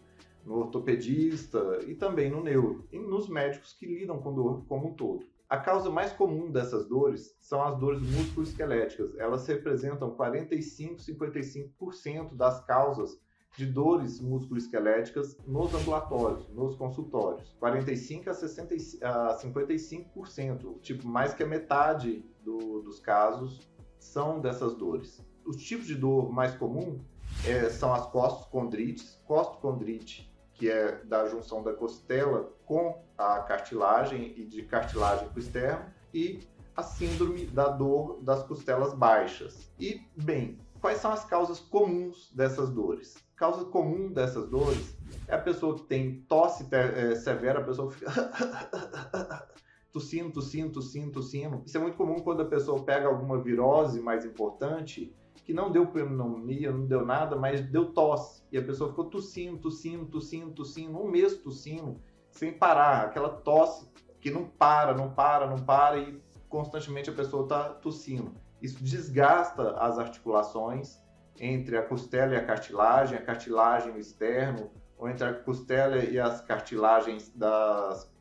no 0.45 0.59
ortopedista 0.59 1.79
e 1.85 1.93
também 1.95 2.31
no 2.31 2.41
neuro, 2.41 2.87
e 2.91 2.97
nos 2.97 3.27
médicos 3.27 3.73
que 3.73 3.85
lidam 3.85 4.19
com 4.19 4.33
dor 4.33 4.63
como 4.67 4.89
um 4.89 4.93
todo. 4.93 5.25
A 5.49 5.55
causa 5.55 5.89
mais 5.89 6.11
comum 6.11 6.51
dessas 6.51 6.89
dores 6.89 7.33
são 7.39 7.63
as 7.63 7.79
dores 7.79 8.01
músculo-esqueléticas. 8.01 9.17
Elas 9.17 9.47
representam 9.47 10.11
45, 10.11 10.97
55% 11.01 12.35
das 12.35 12.65
causas 12.65 13.17
de 13.55 13.65
dores 13.65 14.19
músculo-esqueléticas 14.19 15.37
nos 15.47 15.73
ambulatórios, 15.73 16.49
nos 16.49 16.75
consultórios. 16.75 17.55
45 17.61 18.29
a, 18.29 18.33
60, 18.33 18.75
a 19.03 19.37
55%, 19.37 20.81
tipo 20.81 21.07
mais 21.07 21.33
que 21.33 21.43
a 21.43 21.47
metade 21.47 22.25
do, 22.43 22.81
dos 22.81 22.99
casos 22.99 23.71
são 23.97 24.41
dessas 24.41 24.75
dores. 24.75 25.25
Os 25.45 25.55
tipos 25.63 25.87
de 25.87 25.95
dor 25.95 26.29
mais 26.29 26.57
comum 26.57 26.99
é, 27.47 27.69
são 27.69 27.93
as 27.93 28.05
costocondrites, 28.07 29.21
costocondrite 29.25 30.26
que 30.57 30.69
é 30.69 31.03
da 31.03 31.27
junção 31.27 31.63
da 31.63 31.73
costela 31.73 32.51
com 32.65 33.01
a 33.17 33.39
cartilagem 33.41 34.33
e 34.35 34.45
de 34.45 34.63
cartilagem 34.63 35.27
para 35.29 35.37
o 35.37 35.39
externo, 35.39 35.85
e 36.13 36.39
a 36.75 36.83
síndrome 36.83 37.45
da 37.47 37.69
dor 37.69 38.19
das 38.21 38.43
costelas 38.43 38.93
baixas. 38.93 39.71
E, 39.79 40.01
bem, 40.15 40.59
quais 40.81 40.99
são 40.99 41.11
as 41.11 41.23
causas 41.25 41.59
comuns 41.59 42.31
dessas 42.33 42.69
dores? 42.69 43.15
Causa 43.35 43.65
comum 43.65 44.11
dessas 44.11 44.49
dores 44.49 44.97
é 45.27 45.35
a 45.35 45.41
pessoa 45.41 45.75
que 45.75 45.83
tem 45.83 46.21
tosse 46.27 46.67
é, 46.71 47.15
severa, 47.15 47.59
a 47.59 47.63
pessoa 47.63 47.91
fica 47.91 48.11
tossindo, 49.93 50.31
tossindo, 50.31 50.71
tossindo, 50.71 51.11
tossindo. 51.11 51.63
Isso 51.65 51.77
é 51.77 51.79
muito 51.79 51.97
comum 51.97 52.19
quando 52.19 52.41
a 52.41 52.45
pessoa 52.45 52.83
pega 52.83 53.07
alguma 53.07 53.41
virose 53.41 53.99
mais 53.99 54.25
importante 54.25 55.15
que 55.47 55.53
não 55.53 55.71
deu 55.71 55.87
pneumonia, 55.87 56.73
não 56.73 56.85
deu 56.85 57.05
nada, 57.05 57.37
mas 57.37 57.61
deu 57.61 57.93
tosse. 57.93 58.43
E 58.51 58.57
a 58.57 58.61
pessoa 58.61 58.89
ficou 58.89 59.05
tossindo, 59.05 59.57
tossindo, 59.57 60.05
tossindo, 60.05 60.51
tossindo, 60.51 60.99
um 60.99 61.09
mês 61.09 61.37
tossindo, 61.37 62.01
sem 62.29 62.51
parar. 62.51 63.05
Aquela 63.05 63.29
tosse 63.29 63.89
que 64.19 64.29
não 64.29 64.43
para, 64.43 64.93
não 64.93 65.09
para, 65.09 65.47
não 65.47 65.63
para 65.63 65.99
e 65.99 66.21
constantemente 66.49 67.09
a 67.09 67.13
pessoa 67.13 67.43
está 67.43 67.69
tossindo. 67.69 68.33
Isso 68.61 68.83
desgasta 68.83 69.71
as 69.79 69.97
articulações 69.97 71.01
entre 71.39 71.77
a 71.77 71.81
costela 71.81 72.33
e 72.33 72.35
a 72.35 72.45
cartilagem, 72.45 73.17
a 73.17 73.21
cartilagem 73.21 73.97
externo, 73.97 74.69
ou 74.97 75.07
entre 75.07 75.29
a 75.29 75.33
costela 75.33 75.95
e 75.95 76.19
as 76.19 76.41
cartilagens 76.41 77.31
das 77.33 78.11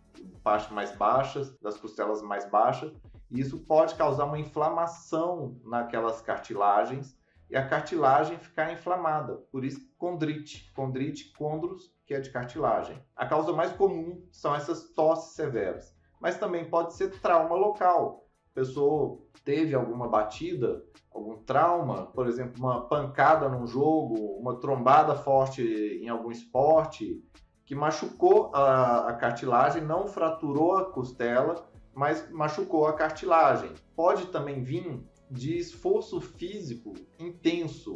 partes 0.45 0.71
mais 0.71 0.95
baixas, 0.95 1.59
das 1.59 1.77
costelas 1.77 2.23
mais 2.23 2.49
baixas. 2.49 2.93
E 3.31 3.41
isso 3.41 3.59
pode 3.59 3.95
causar 3.95 4.25
uma 4.25 4.39
inflamação 4.39 5.61
naquelas 5.65 6.21
cartilagens 6.21 7.19
e 7.49 7.57
a 7.57 7.67
cartilagem 7.67 8.39
ficar 8.39 8.73
inflamada. 8.73 9.37
Por 9.53 9.65
isso, 9.65 9.81
condrite. 9.97 10.73
Condrite, 10.75 11.33
condros, 11.33 11.95
que 12.05 12.15
é 12.15 12.21
de 12.21 12.31
cartilagem. 12.31 13.03
A 13.15 13.27
causa 13.27 13.53
mais 13.53 13.73
comum 13.73 14.27
são 14.31 14.55
essas 14.55 14.93
tosses 14.93 15.35
severas. 15.35 15.95
Mas 16.21 16.39
também 16.39 16.69
pode 16.69 16.95
ser 16.95 17.21
trauma 17.21 17.55
local. 17.55 18.27
A 18.53 18.55
pessoa 18.55 19.21
teve 19.45 19.75
alguma 19.75 20.09
batida, 20.09 20.83
algum 21.13 21.37
trauma, 21.37 22.07
por 22.07 22.27
exemplo, 22.27 22.55
uma 22.59 22.89
pancada 22.89 23.49
num 23.49 23.67
jogo, 23.67 24.15
uma 24.39 24.59
trombada 24.59 25.15
forte 25.15 25.63
em 25.63 26.09
algum 26.09 26.31
esporte, 26.31 27.23
que 27.65 27.75
machucou 27.75 28.51
a, 28.55 29.09
a 29.09 29.15
cartilagem, 29.15 29.83
não 29.83 30.07
fraturou 30.07 30.77
a 30.77 30.91
costela, 30.91 31.69
mas 31.97 32.31
machucou 32.31 32.87
a 32.87 32.93
cartilagem. 32.93 33.71
Pode 33.97 34.27
também 34.27 34.63
vir 34.63 35.01
de 35.31 35.57
esforço 35.57 36.21
físico 36.21 36.93
intenso, 37.19 37.95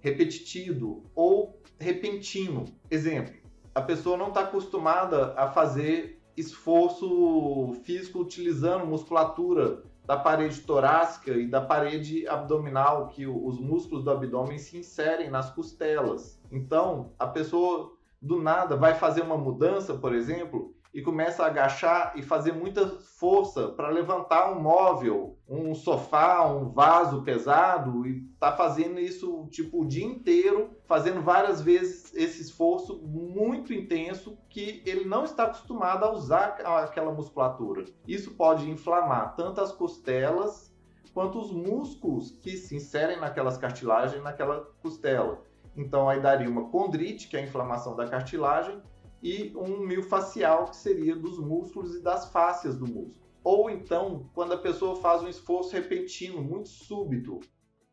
repetitivo 0.00 1.04
ou 1.14 1.62
repentino. 1.78 2.64
Exemplo: 2.90 3.34
a 3.72 3.80
pessoa 3.80 4.16
não 4.16 4.28
está 4.28 4.40
acostumada 4.40 5.32
a 5.36 5.48
fazer 5.48 6.20
esforço 6.36 7.72
físico 7.84 8.18
utilizando 8.18 8.84
musculatura 8.84 9.84
da 10.04 10.16
parede 10.16 10.60
torácica 10.60 11.32
e 11.32 11.46
da 11.46 11.60
parede 11.60 12.28
abdominal, 12.28 13.08
que 13.08 13.26
os 13.26 13.58
músculos 13.58 14.04
do 14.04 14.10
abdômen 14.10 14.58
se 14.58 14.76
inserem 14.76 15.30
nas 15.30 15.50
costelas. 15.50 16.40
Então, 16.50 17.12
a 17.18 17.26
pessoa 17.26 17.92
do 18.20 18.40
nada 18.40 18.76
vai 18.76 18.94
fazer 18.94 19.22
uma 19.22 19.38
mudança, 19.38 19.94
por 19.94 20.14
exemplo, 20.14 20.75
e 20.96 21.02
começa 21.02 21.42
a 21.42 21.48
agachar 21.48 22.14
e 22.16 22.22
fazer 22.22 22.52
muita 22.52 22.88
força 22.88 23.68
para 23.68 23.90
levantar 23.90 24.50
um 24.50 24.62
móvel, 24.62 25.36
um 25.46 25.74
sofá, 25.74 26.46
um 26.46 26.70
vaso 26.70 27.20
pesado 27.20 28.06
e 28.06 28.22
tá 28.40 28.50
fazendo 28.56 28.98
isso 28.98 29.46
tipo 29.50 29.82
o 29.82 29.86
dia 29.86 30.06
inteiro, 30.06 30.70
fazendo 30.86 31.20
várias 31.20 31.60
vezes 31.60 32.14
esse 32.14 32.40
esforço 32.40 32.98
muito 33.02 33.74
intenso 33.74 34.38
que 34.48 34.82
ele 34.86 35.04
não 35.04 35.24
está 35.24 35.44
acostumado 35.44 36.02
a 36.02 36.12
usar 36.12 36.56
aquela 36.64 37.12
musculatura. 37.12 37.84
Isso 38.08 38.30
pode 38.30 38.70
inflamar 38.70 39.36
tanto 39.36 39.60
as 39.60 39.72
costelas 39.72 40.74
quanto 41.12 41.38
os 41.38 41.52
músculos 41.52 42.30
que 42.30 42.56
se 42.56 42.74
inserem 42.74 43.20
naquelas 43.20 43.58
cartilagens 43.58 44.24
naquela 44.24 44.66
costela. 44.80 45.42
Então 45.76 46.08
aí 46.08 46.20
daria 46.22 46.48
uma 46.48 46.70
condrite, 46.70 47.28
que 47.28 47.36
é 47.36 47.40
a 47.40 47.44
inflamação 47.44 47.94
da 47.94 48.08
cartilagem, 48.08 48.80
e 49.26 49.52
um 49.56 49.80
miofascial, 49.80 50.66
que 50.66 50.76
seria 50.76 51.16
dos 51.16 51.36
músculos 51.36 51.96
e 51.96 52.00
das 52.00 52.30
fáscias 52.30 52.78
do 52.78 52.86
músculo. 52.86 53.26
Ou 53.42 53.68
então, 53.68 54.30
quando 54.32 54.52
a 54.52 54.58
pessoa 54.58 54.94
faz 55.00 55.20
um 55.20 55.28
esforço 55.28 55.72
repentino, 55.72 56.40
muito 56.40 56.68
súbito. 56.68 57.40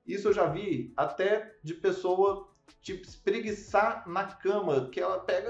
Isso 0.05 0.27
eu 0.27 0.33
já 0.33 0.45
vi 0.45 0.93
até 0.95 1.57
de 1.63 1.73
pessoa 1.73 2.47
tipo 2.81 3.07
espreguiçar 3.07 4.07
na 4.07 4.25
cama, 4.25 4.89
que 4.91 4.99
ela 4.99 5.21
pega 5.21 5.49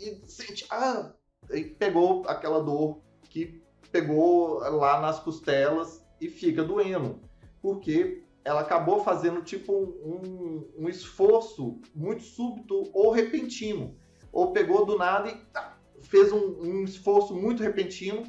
e 0.00 0.22
sente 0.26 0.66
ah, 0.70 1.12
e 1.50 1.64
pegou 1.64 2.26
aquela 2.26 2.62
dor 2.62 3.02
que 3.28 3.62
pegou 3.92 4.60
lá 4.60 4.98
nas 4.98 5.20
costelas 5.20 6.02
e 6.18 6.30
fica 6.30 6.64
doendo, 6.64 7.20
porque 7.60 8.24
ela 8.48 8.62
acabou 8.62 9.04
fazendo 9.04 9.42
tipo 9.42 9.74
um, 9.74 10.66
um 10.74 10.88
esforço 10.88 11.78
muito 11.94 12.22
súbito 12.22 12.88
ou 12.94 13.10
repentino. 13.10 13.94
Ou 14.32 14.52
pegou 14.52 14.86
do 14.86 14.96
nada 14.96 15.28
e 15.28 15.34
tá, 15.52 15.76
fez 16.00 16.32
um, 16.32 16.58
um, 16.58 16.84
esforço 16.84 17.36
muito 17.36 17.62
repentino 17.62 18.24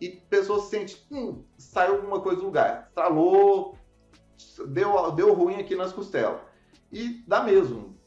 e 0.00 0.22
a 0.24 0.30
pessoa 0.30 0.60
se 0.60 0.70
sente, 0.70 1.04
hum, 1.10 1.42
saiu 1.56 1.96
alguma 1.96 2.20
coisa 2.20 2.38
do 2.38 2.46
lugar, 2.46 2.86
estralou, 2.86 3.76
deu, 4.68 5.10
deu 5.10 5.34
ruim 5.34 5.56
aqui 5.56 5.74
nas 5.74 5.92
costelas. 5.92 6.40
E 6.92 7.24
dá 7.26 7.42
mesmo. 7.42 7.98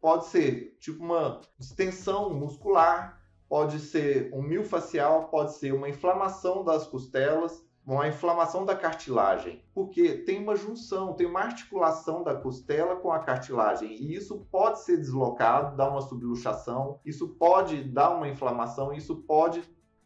Pode 0.00 0.26
ser 0.26 0.76
tipo 0.80 1.04
uma 1.04 1.40
distensão 1.56 2.34
muscular, 2.34 3.22
pode 3.48 3.78
ser 3.78 4.28
um 4.34 4.42
miofascial, 4.42 5.28
pode 5.28 5.54
ser 5.54 5.72
uma 5.72 5.88
inflamação 5.88 6.64
das 6.64 6.84
costelas, 6.84 7.64
uma 7.86 8.08
inflamação 8.08 8.64
da 8.64 8.74
cartilagem, 8.74 9.62
porque 9.72 10.18
tem 10.18 10.42
uma 10.42 10.56
junção, 10.56 11.12
tem 11.12 11.24
uma 11.24 11.40
articulação 11.40 12.24
da 12.24 12.34
costela 12.34 12.96
com 12.96 13.12
a 13.12 13.20
cartilagem, 13.20 13.92
e 13.92 14.12
isso 14.12 14.44
pode 14.50 14.80
ser 14.80 14.96
deslocado, 14.96 15.76
dar 15.76 15.88
uma 15.90 16.00
subluxação, 16.00 16.98
isso 17.04 17.28
pode 17.28 17.84
dar 17.84 18.10
uma 18.10 18.28
inflamação, 18.28 18.92
isso 18.92 19.16
pode 19.22 19.62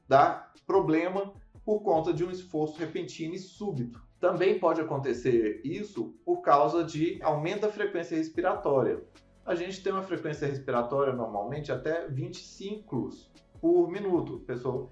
dar 0.06 0.52
problema 0.66 1.32
por 1.64 1.80
conta 1.80 2.12
de 2.12 2.22
um 2.22 2.30
esforço 2.30 2.78
repentino 2.78 3.34
e 3.34 3.38
súbito. 3.38 4.02
Também 4.18 4.58
pode 4.58 4.82
acontecer 4.82 5.62
isso 5.64 6.14
por 6.22 6.42
causa 6.42 6.84
de 6.84 7.18
aumento 7.22 7.62
da 7.62 7.72
frequência 7.72 8.16
respiratória. 8.16 9.02
A 9.46 9.54
gente 9.54 9.82
tem 9.82 9.90
uma 9.90 10.02
frequência 10.02 10.46
respiratória 10.46 11.14
normalmente 11.14 11.72
até 11.72 12.06
20 12.06 12.36
ciclos 12.36 13.30
por 13.58 13.88
minuto. 13.88 14.42
A 14.42 14.46
pessoa 14.46 14.90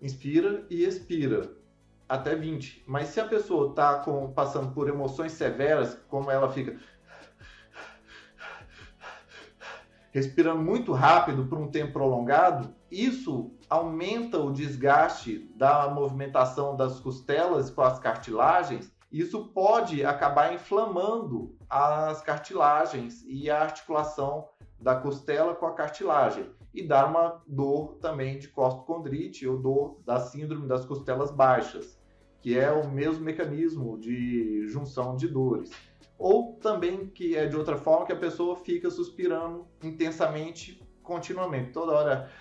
inspira 0.00 0.64
e 0.70 0.84
expira 0.84 1.55
até 2.08 2.34
20. 2.34 2.84
Mas 2.86 3.08
se 3.08 3.20
a 3.20 3.26
pessoa 3.26 3.70
está 3.70 4.04
passando 4.34 4.72
por 4.72 4.88
emoções 4.88 5.32
severas, 5.32 5.98
como 6.08 6.30
ela 6.30 6.50
fica 6.50 6.78
respirando 10.16 10.62
muito 10.62 10.92
rápido 10.92 11.44
por 11.44 11.58
um 11.58 11.70
tempo 11.70 11.92
prolongado, 11.92 12.74
isso 12.90 13.52
aumenta 13.68 14.38
o 14.38 14.50
desgaste 14.50 15.52
da 15.54 15.88
movimentação 15.90 16.74
das 16.74 16.98
costelas 17.00 17.68
com 17.68 17.82
as 17.82 17.98
cartilagens. 17.98 18.90
Isso 19.12 19.48
pode 19.48 20.04
acabar 20.04 20.54
inflamando 20.54 21.54
as 21.68 22.22
cartilagens 22.22 23.24
e 23.26 23.50
a 23.50 23.60
articulação 23.60 24.48
da 24.80 24.94
costela 24.94 25.54
com 25.54 25.66
a 25.66 25.74
cartilagem 25.74 26.50
e 26.72 26.86
dar 26.86 27.08
uma 27.08 27.42
dor 27.46 27.96
também 28.00 28.38
de 28.38 28.48
costocondrite 28.48 29.46
ou 29.46 29.58
dor 29.58 30.00
da 30.04 30.20
síndrome 30.20 30.66
das 30.66 30.84
costelas 30.84 31.30
baixas, 31.30 31.95
que 32.46 32.56
é 32.56 32.70
o 32.70 32.88
mesmo 32.88 33.24
mecanismo 33.24 33.98
de 33.98 34.68
junção 34.68 35.16
de 35.16 35.26
dores. 35.26 35.72
Ou 36.16 36.54
também 36.62 37.08
que 37.08 37.34
é 37.34 37.44
de 37.44 37.56
outra 37.56 37.76
forma 37.76 38.06
que 38.06 38.12
a 38.12 38.16
pessoa 38.16 38.54
fica 38.54 38.88
suspirando 38.88 39.66
intensamente, 39.82 40.80
continuamente, 41.02 41.72
toda 41.72 41.90
hora. 41.90 42.32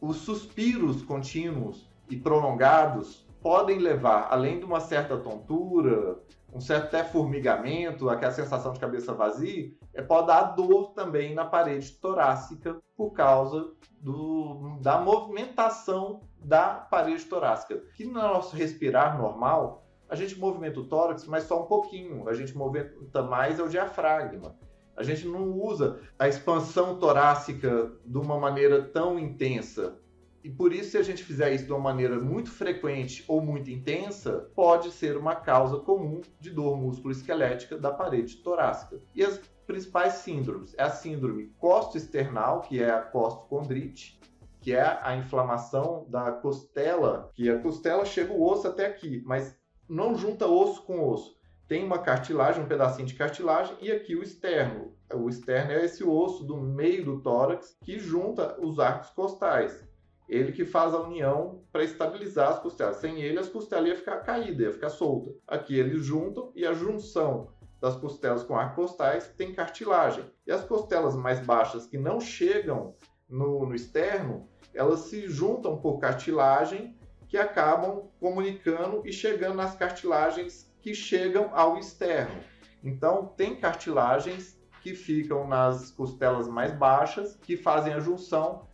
Os 0.00 0.16
suspiros 0.16 1.02
contínuos 1.02 1.88
e 2.10 2.16
prolongados 2.16 3.24
podem 3.40 3.78
levar, 3.78 4.32
além 4.32 4.58
de 4.58 4.64
uma 4.64 4.80
certa 4.80 5.16
tontura, 5.16 6.20
um 6.54 6.60
certo 6.60 6.84
até 6.84 7.02
formigamento, 7.02 8.08
aquela 8.08 8.30
sensação 8.30 8.72
de 8.72 8.78
cabeça 8.78 9.12
vazia, 9.12 9.72
é, 9.92 10.00
pode 10.00 10.28
dar 10.28 10.54
dor 10.54 10.92
também 10.92 11.34
na 11.34 11.44
parede 11.44 11.90
torácica 11.92 12.80
por 12.96 13.10
causa 13.10 13.72
do, 14.00 14.78
da 14.80 15.00
movimentação 15.00 16.20
da 16.38 16.74
parede 16.74 17.24
torácica. 17.24 17.82
Que 17.96 18.04
no 18.04 18.12
nosso 18.12 18.54
respirar 18.54 19.18
normal, 19.18 19.84
a 20.08 20.14
gente 20.14 20.38
movimenta 20.38 20.78
o 20.78 20.86
tórax, 20.86 21.26
mas 21.26 21.44
só 21.44 21.64
um 21.64 21.66
pouquinho. 21.66 22.28
A 22.28 22.34
gente 22.34 22.56
movimenta 22.56 23.22
mais 23.22 23.58
é 23.58 23.62
o 23.62 23.68
diafragma. 23.68 24.54
A 24.96 25.02
gente 25.02 25.26
não 25.26 25.50
usa 25.50 26.00
a 26.16 26.28
expansão 26.28 27.00
torácica 27.00 27.92
de 28.04 28.16
uma 28.16 28.38
maneira 28.38 28.80
tão 28.80 29.18
intensa. 29.18 29.98
E 30.44 30.50
por 30.50 30.74
isso, 30.74 30.90
se 30.90 30.98
a 30.98 31.02
gente 31.02 31.24
fizer 31.24 31.54
isso 31.54 31.64
de 31.64 31.72
uma 31.72 31.80
maneira 31.80 32.20
muito 32.20 32.50
frequente 32.50 33.24
ou 33.26 33.40
muito 33.40 33.70
intensa, 33.70 34.50
pode 34.54 34.90
ser 34.90 35.16
uma 35.16 35.34
causa 35.34 35.78
comum 35.78 36.20
de 36.38 36.50
dor 36.50 36.76
músculo-esquelética 36.76 37.78
da 37.78 37.90
parede 37.90 38.36
torácica. 38.36 38.98
E 39.14 39.24
as 39.24 39.40
principais 39.66 40.16
síndromes 40.16 40.74
é 40.76 40.82
a 40.82 40.90
síndrome 40.90 41.46
costo-external, 41.58 42.60
que 42.60 42.82
é 42.82 42.90
a 42.90 43.00
costocondrite, 43.00 44.20
que 44.60 44.74
é 44.74 44.98
a 45.00 45.16
inflamação 45.16 46.04
da 46.10 46.30
costela, 46.30 47.30
que 47.32 47.48
a 47.48 47.58
costela 47.58 48.04
chega 48.04 48.34
o 48.34 48.44
osso 48.46 48.68
até 48.68 48.84
aqui, 48.84 49.22
mas 49.24 49.56
não 49.88 50.14
junta 50.14 50.46
osso 50.46 50.82
com 50.82 51.08
osso. 51.08 51.38
Tem 51.66 51.82
uma 51.82 51.98
cartilagem, 51.98 52.62
um 52.62 52.68
pedacinho 52.68 53.08
de 53.08 53.14
cartilagem, 53.14 53.78
e 53.80 53.90
aqui 53.90 54.14
o 54.14 54.22
externo. 54.22 54.92
O 55.14 55.26
externo 55.26 55.72
é 55.72 55.82
esse 55.86 56.04
osso 56.04 56.44
do 56.44 56.58
meio 56.58 57.02
do 57.02 57.22
tórax 57.22 57.78
que 57.82 57.98
junta 57.98 58.60
os 58.60 58.78
arcos 58.78 59.08
costais 59.08 59.83
ele 60.28 60.52
que 60.52 60.64
faz 60.64 60.94
a 60.94 61.00
união 61.00 61.62
para 61.70 61.84
estabilizar 61.84 62.48
as 62.48 62.58
costelas. 62.58 62.96
Sem 62.96 63.20
ele, 63.20 63.38
as 63.38 63.48
costelas 63.48 63.88
iam 63.88 63.96
ficar 63.96 64.18
caídas, 64.18 64.66
ia 64.66 64.72
ficar 64.72 64.88
solta. 64.88 65.32
Aqui 65.46 65.78
eles 65.78 66.04
juntam 66.04 66.50
e 66.54 66.66
a 66.66 66.72
junção 66.72 67.48
das 67.80 67.96
costelas 67.96 68.42
com 68.42 68.56
arcos 68.56 68.90
costais 68.90 69.28
tem 69.36 69.54
cartilagem. 69.54 70.24
E 70.46 70.52
as 70.52 70.64
costelas 70.64 71.14
mais 71.14 71.40
baixas 71.40 71.86
que 71.86 71.98
não 71.98 72.20
chegam 72.20 72.94
no, 73.28 73.66
no 73.66 73.74
externo, 73.74 74.48
elas 74.72 75.00
se 75.00 75.28
juntam 75.28 75.76
por 75.76 75.98
cartilagem 75.98 76.96
que 77.28 77.36
acabam 77.36 78.08
comunicando 78.18 79.02
e 79.04 79.12
chegando 79.12 79.56
nas 79.56 79.74
cartilagens 79.74 80.72
que 80.80 80.94
chegam 80.94 81.50
ao 81.52 81.78
externo. 81.78 82.40
Então, 82.82 83.26
tem 83.36 83.56
cartilagens 83.56 84.58
que 84.82 84.94
ficam 84.94 85.46
nas 85.48 85.90
costelas 85.90 86.46
mais 86.46 86.72
baixas, 86.72 87.36
que 87.42 87.56
fazem 87.56 87.94
a 87.94 88.00
junção 88.00 88.66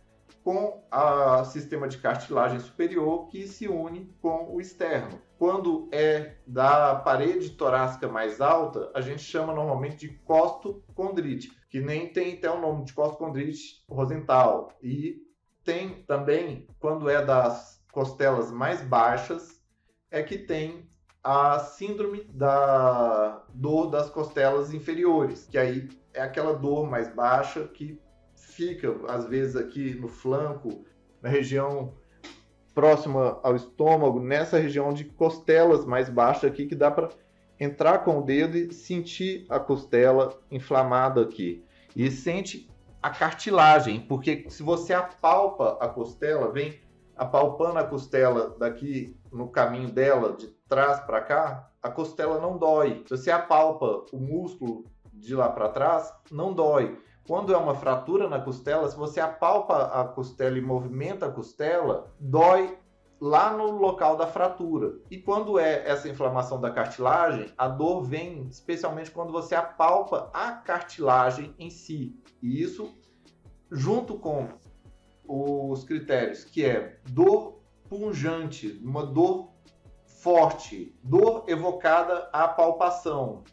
com 0.43 0.83
o 0.91 1.45
sistema 1.45 1.87
de 1.87 1.97
cartilagem 1.97 2.59
superior 2.59 3.27
que 3.27 3.47
se 3.47 3.67
une 3.67 4.13
com 4.21 4.53
o 4.53 4.59
externo. 4.59 5.21
Quando 5.37 5.89
é 5.91 6.37
da 6.45 6.95
parede 6.95 7.51
torácica 7.51 8.07
mais 8.07 8.41
alta, 8.41 8.91
a 8.93 9.01
gente 9.01 9.21
chama 9.23 9.53
normalmente 9.53 9.97
de 9.97 10.09
costocondrite, 10.19 11.51
que 11.69 11.79
nem 11.79 12.11
tem 12.11 12.33
até 12.33 12.49
o 12.49 12.59
nome 12.59 12.85
de 12.85 12.93
costocondrite 12.93 13.83
rosental. 13.89 14.71
E 14.81 15.21
tem 15.63 16.03
também, 16.03 16.67
quando 16.79 17.09
é 17.09 17.23
das 17.23 17.83
costelas 17.91 18.51
mais 18.51 18.81
baixas, 18.81 19.61
é 20.09 20.21
que 20.21 20.37
tem 20.37 20.89
a 21.23 21.59
síndrome 21.59 22.23
da 22.23 23.43
dor 23.53 23.91
das 23.91 24.09
costelas 24.09 24.73
inferiores, 24.73 25.47
que 25.47 25.57
aí 25.57 25.87
é 26.13 26.21
aquela 26.21 26.53
dor 26.53 26.89
mais 26.89 27.13
baixa 27.13 27.67
que 27.67 28.01
fica, 28.61 28.95
às 29.07 29.25
vezes, 29.25 29.55
aqui 29.55 29.95
no 29.95 30.07
flanco, 30.07 30.85
na 31.19 31.29
região 31.29 31.95
próxima 32.75 33.39
ao 33.41 33.55
estômago, 33.55 34.19
nessa 34.19 34.59
região 34.59 34.93
de 34.93 35.05
costelas 35.05 35.83
mais 35.83 36.09
baixa 36.09 36.45
aqui, 36.45 36.67
que 36.67 36.75
dá 36.75 36.91
para 36.91 37.09
entrar 37.59 37.99
com 37.99 38.19
o 38.19 38.21
dedo 38.21 38.55
e 38.55 38.71
sentir 38.71 39.47
a 39.49 39.59
costela 39.59 40.39
inflamada 40.51 41.21
aqui. 41.21 41.65
E 41.95 42.11
sente 42.11 42.69
a 43.01 43.09
cartilagem, 43.09 43.99
porque 44.01 44.45
se 44.49 44.61
você 44.61 44.93
apalpa 44.93 45.77
a 45.81 45.87
costela, 45.87 46.51
vem 46.51 46.79
apalpando 47.15 47.79
a 47.79 47.83
costela 47.83 48.55
daqui 48.59 49.17
no 49.31 49.49
caminho 49.49 49.91
dela, 49.91 50.35
de 50.37 50.47
trás 50.69 50.99
para 50.99 51.19
cá, 51.19 51.71
a 51.81 51.89
costela 51.89 52.39
não 52.39 52.59
dói. 52.59 53.03
Se 53.07 53.17
você 53.17 53.31
apalpa 53.31 54.05
o 54.13 54.17
músculo 54.17 54.85
de 55.11 55.35
lá 55.35 55.49
para 55.49 55.69
trás, 55.69 56.13
não 56.31 56.53
dói. 56.53 56.97
Quando 57.27 57.53
é 57.53 57.57
uma 57.57 57.75
fratura 57.75 58.27
na 58.27 58.39
costela, 58.39 58.89
se 58.89 58.97
você 58.97 59.19
apalpa 59.19 59.85
a 59.85 60.03
costela 60.05 60.57
e 60.57 60.61
movimenta 60.61 61.27
a 61.27 61.31
costela, 61.31 62.11
dói 62.19 62.77
lá 63.19 63.55
no 63.55 63.71
local 63.71 64.17
da 64.17 64.25
fratura. 64.25 64.95
E 65.09 65.17
quando 65.19 65.59
é 65.59 65.87
essa 65.87 66.09
inflamação 66.09 66.59
da 66.59 66.71
cartilagem, 66.71 67.53
a 67.55 67.67
dor 67.67 68.03
vem 68.03 68.47
especialmente 68.47 69.11
quando 69.11 69.31
você 69.31 69.53
apalpa 69.53 70.31
a 70.33 70.53
cartilagem 70.53 71.53
em 71.59 71.69
si. 71.69 72.19
E 72.41 72.61
isso 72.61 72.91
junto 73.71 74.15
com 74.15 74.49
os 75.27 75.83
critérios, 75.83 76.43
que 76.43 76.65
é 76.65 76.99
dor 77.09 77.61
punjante, 77.87 78.81
uma 78.83 79.05
dor 79.05 79.51
forte, 80.03 80.97
dor 81.03 81.45
evocada 81.47 82.29
à 82.33 82.47
palpação, 82.47 83.43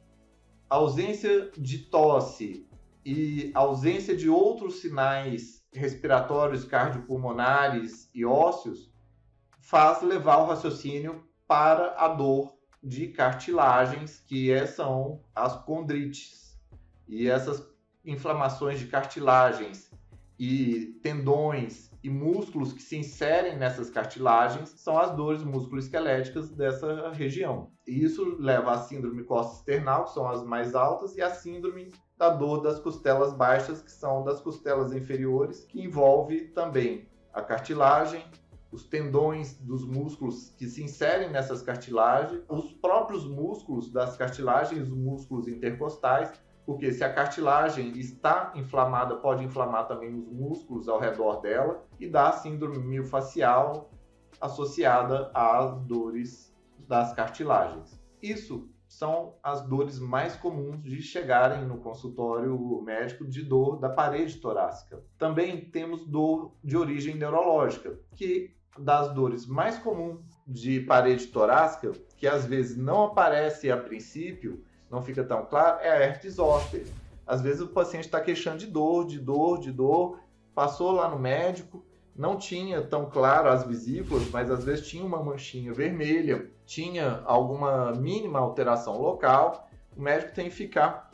ausência 0.69 1.51
de 1.57 1.79
tosse 1.79 2.69
e 3.05 3.51
ausência 3.55 4.17
de 4.17 4.29
outros 4.29 4.81
sinais 4.81 5.65
respiratórios, 5.73 6.65
cardiopulmonares 6.65 8.11
e 8.15 8.25
ósseos, 8.25 8.91
faz 9.61 10.03
levar 10.03 10.39
o 10.39 10.47
raciocínio 10.47 11.25
para 11.47 11.95
a 11.97 12.09
dor 12.09 12.57
de 12.83 13.09
cartilagens, 13.09 14.21
que 14.21 14.51
é, 14.51 14.67
são 14.67 15.23
as 15.35 15.57
condrites. 15.65 16.59
E 17.07 17.29
essas 17.29 17.67
inflamações 18.05 18.79
de 18.79 18.87
cartilagens 18.87 19.91
e 20.39 20.99
tendões 21.03 21.91
e 22.03 22.09
músculos 22.09 22.73
que 22.73 22.81
se 22.81 22.97
inserem 22.97 23.57
nessas 23.57 23.91
cartilagens 23.91 24.69
são 24.71 24.97
as 24.97 25.15
dores 25.17 25.43
musculoesqueléticas 25.43 26.51
dessa 26.51 27.11
região. 27.11 27.73
E 27.87 28.05
isso 28.05 28.37
leva 28.39 28.73
à 28.73 28.79
síndrome 28.79 29.25
costa-external, 29.25 30.05
que 30.05 30.13
são 30.13 30.29
as 30.29 30.45
mais 30.45 30.75
altas, 30.75 31.17
e 31.17 31.23
à 31.23 31.31
síndrome 31.31 31.93
da 32.19 32.31
dor 32.31 32.61
das 32.61 32.81
costelas 32.81 33.33
baixas, 33.33 33.81
que 33.81 33.93
são 33.93 34.25
das 34.25 34.41
costelas 34.41 34.93
inferiores, 34.93 35.65
que 35.65 35.81
envolve 35.81 36.49
também 36.49 37.09
a 37.33 37.41
cartilagem, 37.41 38.25
os 38.73 38.85
tendões 38.85 39.55
dos 39.55 39.87
músculos 39.87 40.51
que 40.59 40.67
se 40.67 40.83
inserem 40.83 41.31
nessas 41.31 41.63
cartilagens, 41.63 42.43
os 42.49 42.73
próprios 42.73 43.25
músculos 43.25 43.91
das 43.91 44.17
cartilagens, 44.17 44.83
os 44.83 44.97
músculos 44.97 45.47
intercostais, 45.47 46.33
porque 46.67 46.93
se 46.93 47.03
a 47.03 47.11
cartilagem 47.11 47.99
está 47.99 48.53
inflamada, 48.55 49.17
pode 49.17 49.43
inflamar 49.43 49.87
também 49.87 50.15
os 50.15 50.29
músculos 50.29 50.89
ao 50.89 50.99
redor 50.99 51.41
dela 51.41 51.83
e 51.99 52.07
dá 52.07 52.31
síndrome 52.33 52.79
miofascial 52.79 53.91
associada 54.41 55.31
às 55.33 55.81
dores 55.83 56.55
das 56.87 57.15
cartilagens. 57.15 57.99
Isso 58.21 58.69
são 58.89 59.35
as 59.43 59.61
dores 59.61 59.99
mais 59.99 60.35
comuns 60.35 60.83
de 60.83 61.03
chegarem 61.03 61.65
no 61.67 61.79
consultório 61.79 62.81
médico 62.83 63.27
de 63.27 63.43
dor 63.43 63.79
da 63.79 63.91
parede 63.91 64.37
torácica. 64.37 65.05
Também 65.19 65.61
temos 65.61 66.07
dor 66.07 66.55
de 66.65 66.77
origem 66.77 67.15
neurológica, 67.15 67.99
que 68.17 68.57
das 68.79 69.13
dores 69.13 69.47
mais 69.47 69.79
comuns 69.79 70.21
de 70.47 70.81
parede 70.81 71.27
torácica, 71.27 71.93
que 72.17 72.27
às 72.27 72.47
vezes 72.47 72.77
não 72.77 73.05
aparece 73.05 73.71
a 73.71 73.77
princípio, 73.77 74.65
não 74.91 75.03
fica 75.03 75.23
tão 75.23 75.45
claro, 75.45 75.81
é 75.81 75.91
a 75.91 76.01
herpes 76.01 76.35
zoster. 76.35 76.87
Às 77.27 77.43
vezes 77.43 77.61
o 77.61 77.69
paciente 77.69 78.05
está 78.05 78.21
queixando 78.21 78.59
de 78.59 78.67
dor, 78.67 79.07
de 79.07 79.19
dor, 79.19 79.61
de 79.61 79.71
dor, 79.71 80.21
passou 80.55 80.93
lá 80.93 81.09
no 81.11 81.19
médico, 81.19 81.85
não 82.17 82.37
tinha 82.37 82.81
tão 82.81 83.11
claro 83.11 83.51
as 83.51 83.65
vesículas, 83.65 84.31
mas 84.31 84.51
às 84.51 84.65
vezes 84.65 84.89
tinha 84.89 85.05
uma 85.05 85.23
manchinha 85.23 85.75
vermelha, 85.75 86.51
tinha 86.69 87.23
alguma 87.25 87.93
mínima 87.93 88.39
alteração 88.39 89.01
local. 89.01 89.69
O 89.97 90.03
médico 90.03 90.35
tem 90.35 90.51
que 90.51 90.55
ficar 90.55 91.11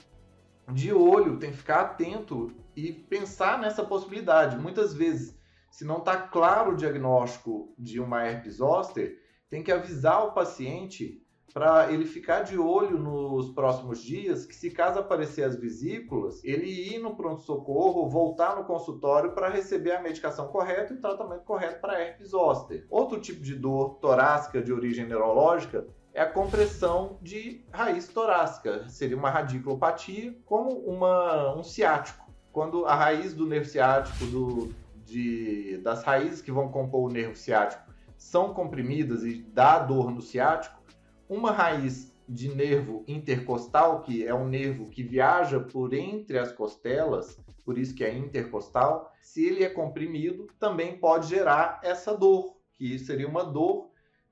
de 0.72 0.92
olho, 0.92 1.38
tem 1.38 1.52
que 1.52 1.56
ficar 1.56 1.82
atento 1.82 2.52
e 2.74 2.92
pensar 2.92 3.60
nessa 3.60 3.84
possibilidade. 3.84 4.58
Muitas 4.58 4.92
vezes 4.92 5.38
se 5.70 5.84
não 5.84 5.98
está 5.98 6.16
claro 6.16 6.72
o 6.72 6.76
diagnóstico 6.76 7.72
de 7.78 8.00
uma 8.00 8.26
herpes 8.26 8.56
zoster, 8.56 9.16
tem 9.48 9.62
que 9.62 9.70
avisar 9.70 10.24
o 10.24 10.32
paciente 10.32 11.20
para 11.52 11.92
ele 11.92 12.04
ficar 12.04 12.42
de 12.42 12.58
olho 12.58 12.98
nos 12.98 13.50
próximos 13.50 14.02
dias, 14.02 14.44
que 14.44 14.54
se 14.54 14.70
caso 14.70 14.98
aparecer 14.98 15.44
as 15.44 15.54
vesículas, 15.54 16.42
ele 16.42 16.93
no 17.04 17.14
pronto-socorro, 17.14 18.08
voltar 18.08 18.56
no 18.56 18.64
consultório 18.64 19.32
para 19.32 19.48
receber 19.48 19.92
a 19.92 20.02
medicação 20.02 20.48
correta 20.48 20.92
e 20.92 20.96
o 20.96 21.00
tratamento 21.00 21.44
correto 21.44 21.80
para 21.80 22.00
herpes 22.00 22.30
zoster. 22.30 22.84
Outro 22.90 23.20
tipo 23.20 23.42
de 23.42 23.54
dor 23.54 23.98
torácica 24.00 24.60
de 24.60 24.72
origem 24.72 25.06
neurológica 25.06 25.86
é 26.12 26.22
a 26.22 26.30
compressão 26.30 27.18
de 27.20 27.64
raiz 27.70 28.08
torácica. 28.08 28.88
Seria 28.88 29.16
uma 29.16 29.30
radiculopatia, 29.30 30.34
como 30.44 30.70
uma, 30.80 31.54
um 31.54 31.62
ciático. 31.62 32.24
Quando 32.52 32.86
a 32.86 32.94
raiz 32.94 33.34
do 33.34 33.46
nervo 33.46 33.68
ciático, 33.68 34.24
do, 34.26 34.72
de, 35.04 35.78
das 35.78 36.02
raízes 36.02 36.40
que 36.40 36.52
vão 36.52 36.68
compor 36.70 37.10
o 37.10 37.12
nervo 37.12 37.36
ciático 37.36 37.82
são 38.16 38.54
comprimidas 38.54 39.24
e 39.24 39.42
dá 39.52 39.78
dor 39.78 40.10
no 40.10 40.22
ciático, 40.22 40.80
uma 41.28 41.50
raiz 41.50 42.13
de 42.28 42.54
nervo 42.54 43.04
intercostal, 43.06 44.02
que 44.02 44.26
é 44.26 44.34
um 44.34 44.48
nervo 44.48 44.88
que 44.88 45.02
viaja 45.02 45.60
por 45.60 45.92
entre 45.92 46.38
as 46.38 46.52
costelas, 46.52 47.38
por 47.64 47.78
isso 47.78 47.94
que 47.94 48.04
é 48.04 48.14
intercostal, 48.14 49.12
se 49.20 49.44
ele 49.44 49.64
é 49.64 49.68
comprimido, 49.68 50.46
também 50.58 50.98
pode 50.98 51.28
gerar 51.28 51.80
essa 51.82 52.16
dor, 52.16 52.56
que 52.74 52.98
seria 52.98 53.28
uma 53.28 53.44
dor 53.44 53.88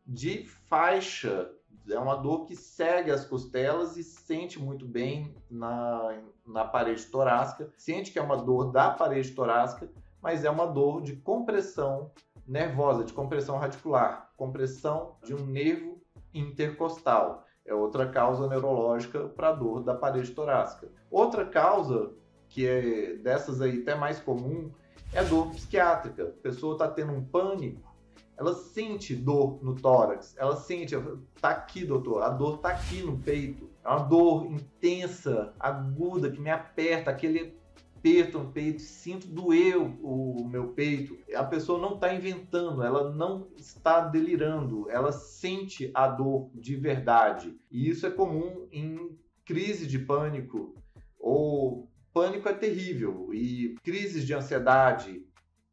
de 0.07 0.45
faixa, 0.67 1.51
é 1.89 1.99
uma 1.99 2.15
dor 2.15 2.45
que 2.45 2.55
segue 2.55 3.11
as 3.11 3.25
costelas 3.25 3.97
e 3.97 4.05
sente 4.05 4.59
muito 4.59 4.87
bem 4.87 5.35
na, 5.51 6.21
na 6.47 6.65
parede 6.65 7.07
torácica, 7.07 7.73
sente 7.77 8.13
que 8.13 8.19
é 8.19 8.23
uma 8.23 8.37
dor 8.37 8.71
da 8.71 8.91
parede 8.91 9.33
torácica, 9.33 9.91
mas 10.21 10.45
é 10.45 10.51
uma 10.51 10.67
dor 10.67 11.03
de 11.03 11.17
compressão 11.17 12.13
nervosa, 12.47 13.05
de 13.05 13.13
compressão 13.13 13.59
radicular, 13.59 14.31
compressão 14.37 15.17
de 15.25 15.35
um 15.35 15.45
nervo 15.47 16.01
intercostal. 16.35 17.45
É 17.65 17.75
outra 17.75 18.09
causa 18.09 18.49
neurológica 18.49 19.29
para 19.29 19.53
dor 19.53 19.83
da 19.83 19.95
parede 19.95 20.31
torácica. 20.33 20.89
Outra 21.11 21.45
causa, 21.45 22.11
que 22.49 22.67
é 22.67 23.15
dessas 23.15 23.61
aí 23.61 23.81
até 23.81 23.95
mais 23.95 24.19
comum, 24.19 24.73
é 25.13 25.21
a 25.21 25.23
dor 25.23 25.51
psiquiátrica. 25.51 26.25
A 26.25 26.43
pessoa 26.43 26.75
está 26.75 26.89
tendo 26.89 27.13
um 27.13 27.25
pânico, 27.25 27.81
ela 28.37 28.55
sente 28.55 29.15
dor 29.15 29.59
no 29.63 29.75
tórax, 29.75 30.35
ela 30.37 30.57
sente, 30.57 30.97
tá 31.41 31.51
aqui, 31.51 31.85
doutor, 31.85 32.23
a 32.23 32.29
dor 32.29 32.59
tá 32.59 32.71
aqui 32.71 33.03
no 33.03 33.17
peito. 33.19 33.71
É 33.85 33.89
uma 33.89 34.01
dor 34.01 34.47
intensa, 34.47 35.53
aguda, 35.61 36.31
que 36.31 36.41
me 36.41 36.51
aperta, 36.51 37.11
aquele 37.11 37.57
aperto 38.03 38.41
no 38.41 38.51
peito, 38.51 38.83
sinto 38.83 39.29
doer 39.29 39.77
o, 39.79 40.45
meu 40.45 40.73
peito. 40.73 41.17
A 41.35 41.45
pessoa 41.45 41.81
não 41.81 41.95
está 41.95 42.13
inventando, 42.13 42.83
ela 42.83 43.13
não 43.15 43.49
está 43.57 44.01
delirando, 44.01 44.91
ela 44.91 45.13
sente 45.13 45.91
a 45.95 46.09
dor 46.09 46.51
de 46.53 46.75
verdade. 46.75 47.57
E 47.71 47.89
isso 47.89 48.05
é 48.05 48.11
comum 48.11 48.67
em 48.73 49.17
crise 49.45 49.87
de 49.87 50.01
pânico 50.01 50.75
ou 51.19 51.89
pânico 52.13 52.49
é 52.49 52.53
terrível 52.53 53.33
e 53.33 53.77
crises 53.85 54.27
de 54.27 54.35
ansiedade 54.35 55.25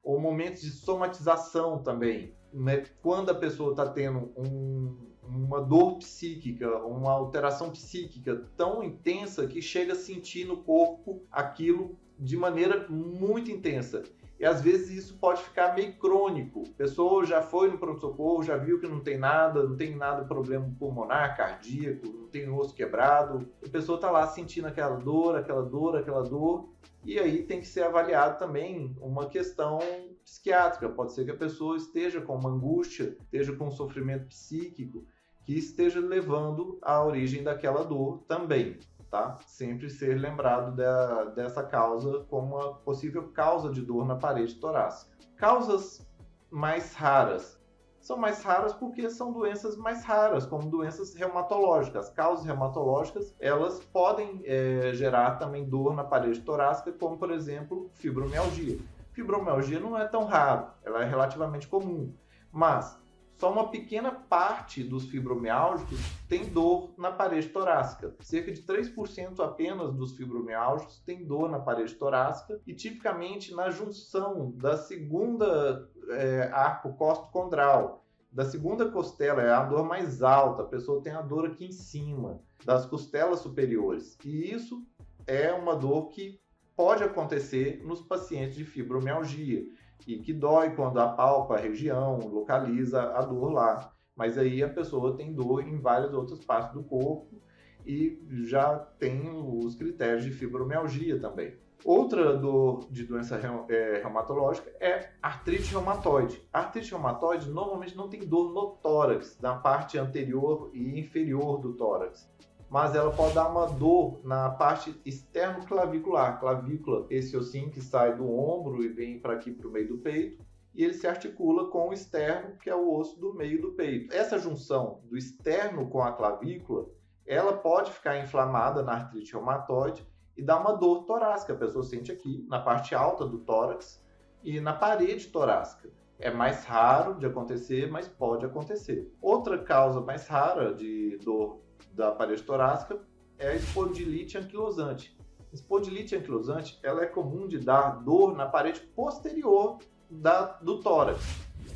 ou 0.03 0.19
momentos 0.19 0.61
de 0.61 0.69
somatização 0.69 1.81
também. 1.81 2.35
Né? 2.53 2.85
Quando 3.01 3.31
a 3.31 3.35
pessoa 3.35 3.71
está 3.71 3.89
tendo 3.89 4.31
um, 4.37 5.08
uma 5.35 5.61
dor 5.61 5.97
psíquica, 5.97 6.77
uma 6.85 7.11
alteração 7.11 7.69
psíquica 7.69 8.43
tão 8.57 8.83
intensa 8.83 9.45
que 9.47 9.61
chega 9.61 9.93
a 9.93 9.95
sentir 9.95 10.45
no 10.45 10.57
corpo 10.57 11.21
aquilo 11.31 11.95
de 12.17 12.35
maneira 12.35 12.87
muito 12.89 13.51
intensa. 13.51 14.03
E 14.39 14.45
às 14.45 14.61
vezes 14.61 14.89
isso 14.89 15.17
pode 15.17 15.43
ficar 15.43 15.75
meio 15.75 15.93
crônico. 15.97 16.63
A 16.65 16.77
pessoa 16.77 17.25
já 17.25 17.41
foi 17.41 17.69
no 17.69 17.77
pronto-socorro, 17.77 18.41
já 18.41 18.55
viu 18.55 18.79
que 18.79 18.87
não 18.87 19.01
tem 19.01 19.17
nada, 19.17 19.63
não 19.63 19.75
tem 19.75 19.95
nada 19.95 20.23
problema 20.23 20.73
pulmonar, 20.79 21.35
cardíaco, 21.35 22.07
não 22.07 22.27
tem 22.27 22.49
osso 22.49 22.73
quebrado. 22.73 23.49
A 23.65 23.69
pessoa 23.69 23.97
está 23.97 24.09
lá 24.09 24.25
sentindo 24.27 24.67
aquela 24.67 24.95
dor, 24.95 25.35
aquela 25.35 25.61
dor, 25.61 25.97
aquela 25.97 26.23
dor. 26.23 26.69
E 27.03 27.19
aí 27.19 27.43
tem 27.43 27.59
que 27.59 27.67
ser 27.67 27.83
avaliado 27.83 28.39
também 28.39 28.95
uma 29.01 29.27
questão 29.27 29.79
psiquiátrica. 30.23 30.87
Pode 30.87 31.11
ser 31.11 31.25
que 31.25 31.31
a 31.31 31.37
pessoa 31.37 31.75
esteja 31.75 32.21
com 32.21 32.35
uma 32.35 32.49
angústia, 32.49 33.17
esteja 33.21 33.53
com 33.53 33.67
um 33.67 33.71
sofrimento 33.71 34.27
psíquico 34.27 35.05
que 35.49 35.57
esteja 35.57 35.99
levando 35.99 36.77
à 36.79 37.03
origem 37.03 37.41
daquela 37.41 37.83
dor 37.83 38.19
também. 38.27 38.77
Tá? 39.09 39.39
Sempre 39.47 39.89
ser 39.89 40.13
lembrado 40.19 40.75
da, 40.75 41.23
dessa 41.23 41.63
causa 41.63 42.19
como 42.29 42.55
uma 42.55 42.75
possível 42.75 43.29
causa 43.29 43.71
de 43.71 43.81
dor 43.81 44.05
na 44.05 44.15
parede 44.15 44.53
torácica. 44.57 45.11
Causas 45.35 46.07
mais 46.51 46.93
raras 46.93 47.59
são 47.99 48.15
mais 48.15 48.43
raras 48.43 48.73
porque 48.73 49.09
são 49.09 49.33
doenças 49.33 49.75
mais 49.75 50.03
raras, 50.03 50.45
como 50.45 50.69
doenças 50.69 51.15
reumatológicas. 51.15 52.11
Causas 52.11 52.45
reumatológicas, 52.45 53.33
elas 53.39 53.79
podem 53.85 54.43
é, 54.45 54.91
gerar 54.93 55.39
também 55.39 55.67
dor 55.67 55.95
na 55.95 56.03
parede 56.03 56.41
torácica, 56.41 56.91
como 56.91 57.17
por 57.17 57.31
exemplo 57.31 57.89
fibromialgia. 57.95 58.77
Fibromialgia 59.13 59.79
não 59.79 59.97
é 59.97 60.07
tão 60.07 60.25
raro, 60.25 60.67
ela 60.83 61.01
é 61.01 61.09
relativamente 61.09 61.67
comum, 61.67 62.13
mas 62.51 62.99
só 63.39 63.49
uma 63.51 63.69
pequena 63.69 64.11
parte 64.29 64.83
dos 64.83 65.09
fibromialgicos 65.09 65.99
tem 66.27 66.45
dor 66.45 66.93
na 66.97 67.11
parede 67.11 67.49
torácica. 67.49 68.15
Cerca 68.21 68.51
de 68.51 68.61
3% 68.61 69.39
apenas 69.43 69.91
dos 69.93 70.15
fibromialgicos 70.15 70.99
tem 70.99 71.25
dor 71.25 71.49
na 71.49 71.59
parede 71.59 71.95
torácica 71.95 72.61
e 72.65 72.73
tipicamente 72.73 73.53
na 73.53 73.71
junção 73.71 74.51
da 74.55 74.77
segunda 74.77 75.89
é, 76.09 76.49
arco 76.53 76.93
costocondral, 76.93 78.05
da 78.31 78.45
segunda 78.45 78.89
costela, 78.89 79.41
é 79.41 79.51
a 79.51 79.63
dor 79.63 79.83
mais 79.83 80.21
alta, 80.21 80.61
a 80.61 80.67
pessoa 80.67 81.01
tem 81.01 81.13
a 81.13 81.21
dor 81.21 81.47
aqui 81.47 81.65
em 81.65 81.71
cima, 81.71 82.39
das 82.63 82.85
costelas 82.85 83.39
superiores. 83.39 84.15
E 84.23 84.53
isso 84.53 84.85
é 85.25 85.51
uma 85.51 85.75
dor 85.75 86.09
que 86.09 86.39
pode 86.75 87.03
acontecer 87.03 87.81
nos 87.83 88.01
pacientes 88.01 88.55
de 88.55 88.65
fibromialgia 88.65 89.65
e 90.07 90.19
que 90.19 90.33
dói 90.33 90.75
quando 90.75 90.99
apalpa 90.99 91.55
a 91.55 91.59
região, 91.59 92.19
localiza 92.19 93.01
a 93.01 93.21
dor 93.21 93.51
lá. 93.51 93.91
Mas 94.19 94.37
aí 94.37 94.61
a 94.61 94.67
pessoa 94.67 95.15
tem 95.15 95.31
dor 95.31 95.65
em 95.65 95.79
várias 95.79 96.13
outras 96.13 96.43
partes 96.43 96.73
do 96.73 96.83
corpo 96.83 97.41
e 97.85 98.21
já 98.43 98.77
tem 98.99 99.21
os 99.29 99.75
critérios 99.75 100.25
de 100.25 100.31
fibromialgia 100.31 101.17
também. 101.17 101.55
Outra 101.85 102.35
dor 102.35 102.85
de 102.91 103.05
doença 103.05 103.39
é, 103.69 104.01
reumatológica 104.01 104.69
é 104.81 105.11
artrite 105.21 105.71
reumatoide. 105.71 106.45
Artrite 106.51 106.91
reumatoide 106.91 107.49
normalmente 107.49 107.95
não 107.95 108.09
tem 108.09 108.19
dor 108.27 108.53
no 108.53 108.71
tórax, 108.83 109.39
na 109.41 109.55
parte 109.55 109.97
anterior 109.97 110.69
e 110.73 110.99
inferior 110.99 111.61
do 111.61 111.71
tórax 111.75 112.29
mas 112.69 112.93
ela 112.93 113.11
pode 113.11 113.33
dar 113.33 113.49
uma 113.49 113.65
dor 113.65 114.19
na 114.23 114.47
parte 114.51 114.95
externo 115.03 115.65
clavicular, 115.65 116.39
clavícula, 116.39 117.07
esse 117.09 117.35
ossinho 117.35 117.71
que 117.71 117.81
sai 117.81 118.15
do 118.15 118.31
ombro 118.31 118.83
e 118.83 118.89
vem 118.89 119.19
para 119.19 119.33
aqui 119.33 119.51
para 119.51 119.67
o 119.67 119.71
meio 119.71 119.87
do 119.87 119.97
peito, 119.97 120.45
e 120.79 120.83
ele 120.85 120.93
se 120.93 121.05
articula 121.05 121.69
com 121.69 121.89
o 121.89 121.93
externo, 121.93 122.55
que 122.55 122.69
é 122.69 122.73
o 122.73 122.95
osso 122.95 123.19
do 123.19 123.33
meio 123.33 123.61
do 123.61 123.73
peito. 123.73 124.15
Essa 124.15 124.39
junção 124.39 125.01
do 125.03 125.17
externo 125.17 125.89
com 125.89 126.01
a 126.01 126.13
clavícula, 126.13 126.87
ela 127.25 127.51
pode 127.51 127.91
ficar 127.91 128.17
inflamada 128.17 128.81
na 128.81 128.93
artrite 128.93 129.33
reumatoide 129.33 130.07
e 130.37 130.41
dar 130.41 130.57
uma 130.57 130.71
dor 130.71 131.03
torácica. 131.03 131.51
A 131.51 131.57
pessoa 131.57 131.83
sente 131.83 132.13
aqui 132.13 132.45
na 132.47 132.61
parte 132.61 132.95
alta 132.95 133.25
do 133.25 133.39
tórax 133.39 134.01
e 134.41 134.61
na 134.61 134.71
parede 134.71 135.27
torácica. 135.27 135.89
É 136.17 136.31
mais 136.31 136.63
raro 136.63 137.15
de 137.15 137.25
acontecer, 137.25 137.91
mas 137.91 138.07
pode 138.07 138.45
acontecer. 138.45 139.13
Outra 139.21 139.61
causa 139.61 139.99
mais 139.99 140.27
rara 140.27 140.73
de 140.73 141.17
dor 141.17 141.59
da 141.91 142.09
parede 142.09 142.43
torácica 142.43 143.01
é 143.37 143.49
a 143.49 143.55
espondilite 143.55 144.37
anquilosante. 144.37 145.19
Espondilite 145.51 146.15
anquilosante 146.15 146.79
ela 146.81 147.03
é 147.03 147.05
comum 147.05 147.49
de 147.49 147.59
dar 147.59 148.01
dor 148.01 148.33
na 148.33 148.45
parede 148.45 148.79
posterior 148.79 149.77
da, 150.09 150.57
do 150.61 150.79
tórax, 150.79 151.19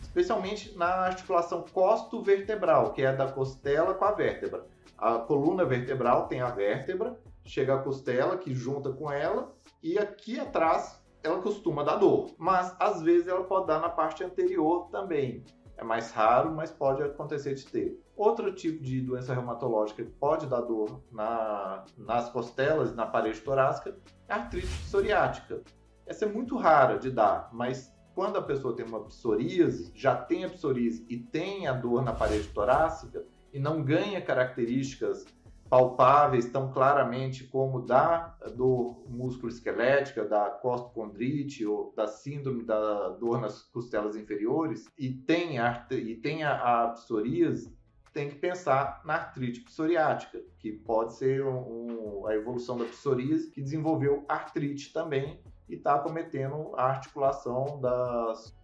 especialmente 0.01 0.77
na 0.77 0.87
articulação 1.05 1.65
costo-vertebral, 1.73 2.93
que 2.93 3.01
é 3.01 3.13
da 3.13 3.31
costela 3.31 3.93
com 3.93 4.05
a 4.05 4.11
vértebra. 4.11 4.65
A 4.97 5.17
coluna 5.19 5.65
vertebral 5.65 6.27
tem 6.27 6.41
a 6.41 6.49
vértebra, 6.49 7.19
chega 7.45 7.75
a 7.75 7.79
costela 7.79 8.37
que 8.37 8.53
junta 8.53 8.91
com 8.91 9.11
ela 9.11 9.51
e 9.81 9.97
aqui 9.97 10.39
atrás 10.39 11.01
ela 11.23 11.41
costuma 11.41 11.83
dar 11.83 11.95
dor, 11.95 12.31
mas 12.37 12.75
às 12.79 13.01
vezes 13.01 13.27
ela 13.27 13.43
pode 13.43 13.67
dar 13.67 13.79
na 13.79 13.89
parte 13.89 14.23
anterior 14.23 14.89
também. 14.91 15.43
É 15.77 15.83
mais 15.83 16.11
raro, 16.11 16.51
mas 16.51 16.69
pode 16.69 17.01
acontecer 17.01 17.55
de 17.55 17.65
ter. 17.65 17.99
Outro 18.15 18.53
tipo 18.53 18.83
de 18.83 19.01
doença 19.01 19.33
reumatológica 19.33 20.03
que 20.03 20.11
pode 20.11 20.45
dar 20.45 20.61
dor 20.61 21.01
na, 21.11 21.83
nas 21.97 22.29
costelas, 22.29 22.93
na 22.93 23.07
parede 23.07 23.41
torácica, 23.41 23.97
é 24.27 24.33
a 24.33 24.35
artrite 24.35 24.67
psoriática. 24.67 25.61
Essa 26.05 26.25
é 26.25 26.27
muito 26.27 26.57
rara 26.57 26.99
de 26.99 27.09
dar, 27.09 27.49
mas 27.51 27.92
quando 28.15 28.37
a 28.37 28.41
pessoa 28.41 28.75
tem 28.75 28.85
uma 28.85 29.03
psoríase, 29.03 29.91
já 29.95 30.15
tem 30.15 30.45
a 30.45 30.49
psoríase 30.49 31.05
e 31.09 31.17
tem 31.17 31.67
a 31.67 31.73
dor 31.73 32.03
na 32.03 32.13
parede 32.13 32.47
torácica 32.49 33.25
e 33.51 33.59
não 33.59 33.83
ganha 33.83 34.21
características 34.21 35.25
palpáveis 35.69 36.45
tão 36.51 36.71
claramente 36.71 37.45
como 37.45 37.81
da 37.81 38.35
dor 38.55 39.03
músculo-esquelética, 39.09 40.23
da 40.23 40.49
costocondrite 40.51 41.65
ou 41.65 41.91
da 41.95 42.05
síndrome 42.05 42.63
da 42.63 43.09
dor 43.09 43.41
nas 43.41 43.63
costelas 43.63 44.15
inferiores 44.15 44.85
e 44.95 45.11
tem 45.11 45.57
a, 45.57 45.87
e 45.89 46.15
tem 46.15 46.43
a, 46.43 46.83
a 46.83 46.87
psoríase, 46.89 47.75
tem 48.13 48.29
que 48.29 48.35
pensar 48.35 49.01
na 49.03 49.15
artrite 49.15 49.61
psoriática, 49.61 50.39
que 50.59 50.71
pode 50.71 51.15
ser 51.15 51.43
um, 51.43 52.19
um, 52.19 52.27
a 52.27 52.35
evolução 52.35 52.77
da 52.77 52.85
psoríase 52.85 53.49
que 53.49 53.59
desenvolveu 53.59 54.23
artrite 54.29 54.93
também 54.93 55.39
e 55.69 55.75
está 55.75 55.97
cometendo 55.99 56.71
a 56.75 56.85
articulação 56.85 57.79
das 57.79 58.55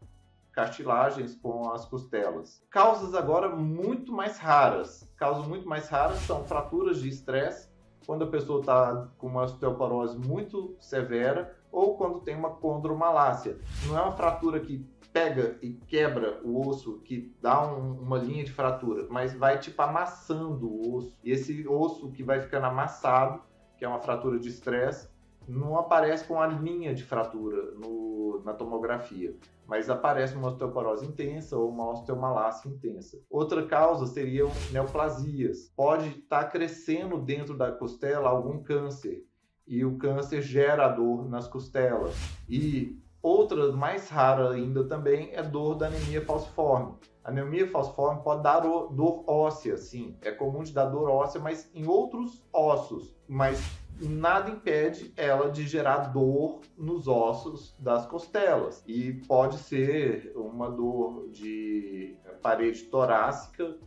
cartilagens 0.51 1.35
com 1.35 1.71
as 1.71 1.85
costelas. 1.85 2.63
Causas 2.69 3.13
agora 3.13 3.49
muito 3.49 4.11
mais 4.11 4.37
raras. 4.37 5.09
Causas 5.15 5.47
muito 5.47 5.67
mais 5.67 5.87
raras 5.87 6.19
são 6.19 6.43
fraturas 6.43 7.01
de 7.01 7.07
estresse, 7.07 7.69
quando 8.05 8.23
a 8.23 8.27
pessoa 8.27 8.59
está 8.59 9.07
com 9.17 9.27
uma 9.27 9.43
osteoporose 9.43 10.17
muito 10.17 10.75
severa 10.79 11.55
ou 11.71 11.95
quando 11.95 12.21
tem 12.21 12.35
uma 12.35 12.49
condromalácia. 12.49 13.59
Não 13.85 13.97
é 13.97 14.01
uma 14.01 14.11
fratura 14.11 14.59
que 14.59 14.85
pega 15.13 15.57
e 15.61 15.73
quebra 15.73 16.39
o 16.43 16.67
osso, 16.67 16.99
que 17.01 17.35
dá 17.41 17.61
um, 17.65 17.99
uma 18.01 18.17
linha 18.17 18.43
de 18.43 18.51
fratura, 18.51 19.07
mas 19.09 19.33
vai 19.33 19.59
tipo 19.59 19.81
amassando 19.81 20.67
o 20.67 20.95
osso. 20.95 21.17
E 21.23 21.31
esse 21.31 21.67
osso 21.67 22.11
que 22.11 22.23
vai 22.23 22.39
ficando 22.39 22.65
amassado, 22.65 23.41
que 23.77 23.85
é 23.85 23.87
uma 23.87 23.99
fratura 23.99 24.39
de 24.39 24.49
estresse, 24.49 25.07
não 25.49 25.77
aparece 25.77 26.25
com 26.25 26.39
a 26.39 26.47
linha 26.47 26.93
de 26.93 27.03
fratura 27.03 27.71
no, 27.71 28.41
na 28.45 28.53
tomografia, 28.53 29.35
mas 29.67 29.89
aparece 29.89 30.35
uma 30.35 30.49
osteoporose 30.49 31.05
intensa 31.05 31.57
ou 31.57 31.69
uma 31.69 31.89
osteomalácia 31.91 32.69
intensa. 32.69 33.19
Outra 33.29 33.65
causa 33.65 34.05
seria 34.05 34.45
neoplasias. 34.71 35.71
Pode 35.75 36.09
estar 36.09 36.43
tá 36.43 36.49
crescendo 36.49 37.17
dentro 37.17 37.57
da 37.57 37.71
costela 37.71 38.29
algum 38.29 38.61
câncer 38.61 39.25
e 39.67 39.83
o 39.83 39.97
câncer 39.97 40.41
gera 40.41 40.87
dor 40.87 41.27
nas 41.27 41.47
costelas. 41.47 42.15
E 42.47 42.99
Outra 43.21 43.73
mais 43.73 44.07
rara 44.09 44.51
ainda 44.51 44.85
também 44.85 45.31
é 45.33 45.43
dor 45.43 45.75
da 45.75 45.87
anemia 45.87 46.23
falciforme. 46.23 46.93
A 47.21 47.29
anemia 47.29 47.67
falciforme 47.67 48.23
pode 48.23 48.43
dar 48.43 48.61
dor 48.61 49.25
óssea, 49.27 49.75
sim. 49.75 50.15
É 50.21 50.31
comum 50.31 50.63
de 50.63 50.71
dar 50.71 50.85
dor 50.85 51.09
óssea, 51.09 51.41
mas 51.41 51.69
em 51.75 51.85
outros 51.85 52.41
ossos. 52.53 53.13
Mas 53.27 53.59
nada 54.07 54.49
impede 54.49 55.13
ela 55.17 55.49
de 55.49 55.67
gerar 55.67 56.13
dor 56.13 56.61
nos 56.77 57.07
ossos 57.07 57.75
das 57.79 58.05
costelas. 58.05 58.83
E 58.87 59.13
pode 59.27 59.57
ser 59.57 60.31
uma 60.35 60.69
dor 60.69 61.29
de 61.29 62.17
parede 62.41 62.83
torácica, 62.83 63.77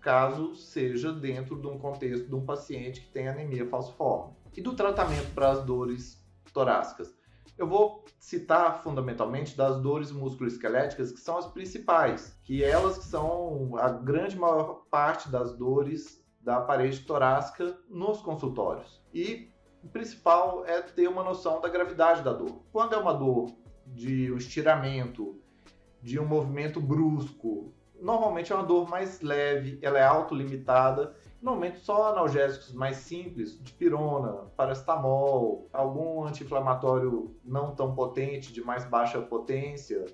caso 0.00 0.54
seja 0.54 1.12
dentro 1.12 1.60
de 1.60 1.66
um 1.66 1.78
contexto 1.78 2.26
de 2.26 2.34
um 2.34 2.44
paciente 2.44 3.02
que 3.02 3.12
tem 3.12 3.28
anemia 3.28 3.66
falciforme. 3.66 4.34
E 4.56 4.60
do 4.60 4.74
tratamento 4.74 5.32
para 5.34 5.50
as 5.50 5.64
dores 5.64 6.26
torácicas? 6.52 7.14
Eu 7.56 7.68
vou 7.68 8.04
citar 8.18 8.82
fundamentalmente 8.82 9.56
das 9.56 9.80
dores 9.82 10.10
musculoesqueléticas, 10.10 11.12
que 11.12 11.20
são 11.20 11.36
as 11.36 11.46
principais, 11.46 12.34
que 12.42 12.64
elas 12.64 12.98
que 12.98 13.04
são 13.04 13.76
a 13.76 13.90
grande 13.90 14.36
maior 14.38 14.86
parte 14.90 15.28
das 15.28 15.54
dores 15.56 16.24
da 16.40 16.60
parede 16.60 17.00
torácica 17.00 17.78
nos 17.88 18.22
consultórios. 18.22 19.02
E 19.12 19.52
o 19.82 19.88
principal 19.88 20.64
é 20.66 20.80
ter 20.82 21.08
uma 21.08 21.22
noção 21.22 21.60
da 21.60 21.68
gravidade 21.68 22.22
da 22.22 22.32
dor. 22.32 22.62
Quando 22.72 22.94
é 22.94 22.98
uma 22.98 23.14
dor 23.14 23.50
de 23.86 24.30
um 24.32 24.36
estiramento, 24.36 25.40
de 26.02 26.18
um 26.18 26.26
movimento 26.26 26.80
brusco, 26.80 27.72
normalmente 28.00 28.52
é 28.52 28.54
uma 28.54 28.64
dor 28.64 28.88
mais 28.88 29.20
leve, 29.20 29.78
ela 29.82 29.98
é 29.98 30.04
autolimitada 30.04 31.14
Normalmente 31.40 31.78
só 31.80 32.12
analgésicos 32.12 32.72
mais 32.72 32.98
simples, 32.98 33.58
de 33.58 33.72
pirona, 33.72 34.50
paracetamol, 34.56 35.70
algum 35.72 36.22
anti-inflamatório 36.24 37.34
não 37.42 37.74
tão 37.74 37.94
potente, 37.94 38.52
de 38.52 38.62
mais 38.62 38.84
baixa 38.84 39.22
potência, 39.22 40.04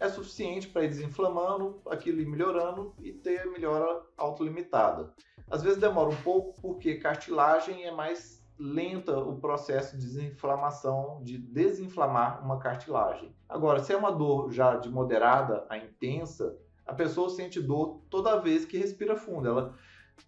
é 0.00 0.08
suficiente 0.08 0.68
para 0.68 0.84
ir 0.84 0.88
desinflamando, 0.88 1.82
aquilo 1.86 2.26
melhorando 2.28 2.94
e 2.98 3.12
ter 3.12 3.44
melhora 3.50 4.02
autolimitada. 4.16 5.12
Às 5.50 5.62
vezes 5.62 5.78
demora 5.78 6.08
um 6.08 6.22
pouco 6.22 6.58
porque 6.62 6.94
cartilagem 6.94 7.84
é 7.84 7.90
mais 7.90 8.41
lenta 8.62 9.18
o 9.18 9.36
processo 9.36 9.98
de 9.98 10.06
desinflamação, 10.06 11.20
de 11.22 11.36
desinflamar 11.36 12.44
uma 12.44 12.58
cartilagem. 12.58 13.34
Agora, 13.48 13.80
se 13.80 13.92
é 13.92 13.96
uma 13.96 14.12
dor 14.12 14.52
já 14.52 14.76
de 14.76 14.88
moderada 14.88 15.66
a 15.68 15.76
intensa, 15.76 16.56
a 16.86 16.94
pessoa 16.94 17.28
sente 17.28 17.60
dor 17.60 18.00
toda 18.08 18.40
vez 18.40 18.64
que 18.64 18.78
respira 18.78 19.16
fundo. 19.16 19.48
Ela 19.48 19.74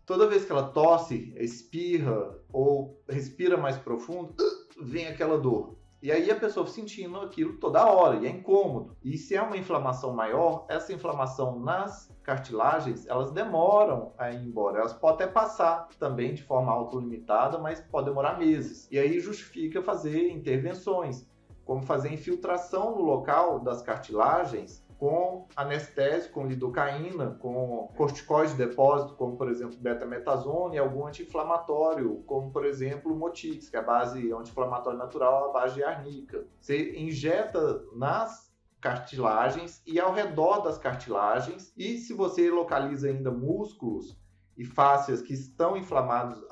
toda 0.05 0.27
vez 0.27 0.44
que 0.44 0.53
ela 0.53 0.68
tosse, 0.68 1.33
espirra 1.37 2.35
ou 2.53 3.01
respira 3.09 3.57
mais 3.57 3.79
profundo, 3.79 4.35
vem 4.83 5.07
aquela 5.07 5.38
dor. 5.38 5.77
E 6.03 6.12
aí 6.12 6.31
a 6.31 6.37
pessoa 6.37 6.66
sentindo 6.66 7.18
aquilo 7.20 7.55
toda 7.55 7.87
hora, 7.87 8.16
e 8.16 8.27
é 8.27 8.29
incômodo. 8.29 8.97
E 9.03 9.16
se 9.16 9.35
é 9.35 9.40
uma 9.40 9.57
inflamação 9.57 10.12
maior, 10.12 10.66
essa 10.68 10.92
inflamação 10.92 11.59
nas 11.59 12.13
cartilagens, 12.24 13.06
elas 13.06 13.30
demoram 13.30 14.12
a 14.18 14.30
ir 14.30 14.44
embora. 14.44 14.78
Elas 14.80 14.94
podem 14.94 15.26
até 15.26 15.26
passar 15.26 15.88
também 15.98 16.34
de 16.34 16.42
forma 16.42 16.72
autolimitada, 16.72 17.58
mas 17.58 17.80
pode 17.80 18.06
demorar 18.06 18.38
meses. 18.38 18.88
E 18.90 18.98
aí 18.98 19.20
justifica 19.20 19.82
fazer 19.82 20.30
intervenções, 20.30 21.28
como 21.64 21.82
fazer 21.82 22.12
infiltração 22.12 22.96
no 22.96 23.02
local 23.02 23.60
das 23.60 23.82
cartilagens 23.82 24.84
com 24.98 25.46
anestésico, 25.54 26.34
com 26.40 26.46
lidocaína, 26.46 27.37
com 27.40 27.90
corticoide 27.96 28.52
de 28.52 28.58
depósito, 28.58 29.14
como 29.16 29.37
por 29.37 29.50
exemplo 29.50 29.76
betametasona 29.78 30.74
e 30.76 30.78
algum 30.78 31.06
anti-inflamatório, 31.06 32.22
como 32.26 32.50
por 32.50 32.64
exemplo 32.64 33.14
Motix, 33.14 33.68
que 33.68 33.76
é 33.76 33.80
a 33.80 33.82
base 33.82 34.32
anti-inflamatória 34.32 34.98
natural, 34.98 35.50
a 35.50 35.52
base 35.52 35.74
de 35.74 35.84
arnica. 35.84 36.46
Você 36.60 36.96
injeta 36.96 37.84
nas 37.94 38.54
cartilagens 38.85 39.83
e 39.87 39.99
ao 39.99 40.12
redor 40.12 40.61
das 40.61 40.77
cartilagens, 40.77 41.73
e 41.75 41.97
se 41.97 42.12
você 42.12 42.51
localiza 42.51 43.09
ainda 43.09 43.31
músculos 43.31 44.14
e 44.59 44.64
fáscias 44.66 45.23
que 45.23 45.33
estão 45.33 45.75
inflamados 45.75 46.44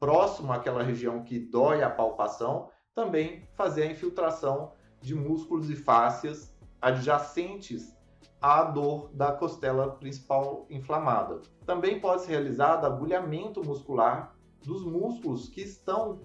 próximo 0.00 0.54
àquela 0.54 0.82
região 0.82 1.22
que 1.22 1.38
dói 1.38 1.82
a 1.82 1.90
palpação, 1.90 2.70
também 2.94 3.46
fazer 3.52 3.82
a 3.82 3.92
infiltração 3.92 4.72
de 5.02 5.14
músculos 5.14 5.68
e 5.68 5.76
fáscias 5.76 6.56
adjacentes 6.80 7.94
à 8.40 8.64
dor 8.64 9.10
da 9.12 9.32
costela 9.32 9.90
principal 9.90 10.66
inflamada. 10.70 11.42
Também 11.66 12.00
pode 12.00 12.22
ser 12.22 12.30
realizado 12.30 12.86
agulhamento 12.86 13.62
muscular 13.62 14.34
dos 14.64 14.82
músculos 14.82 15.50
que 15.50 15.60
estão 15.60 16.22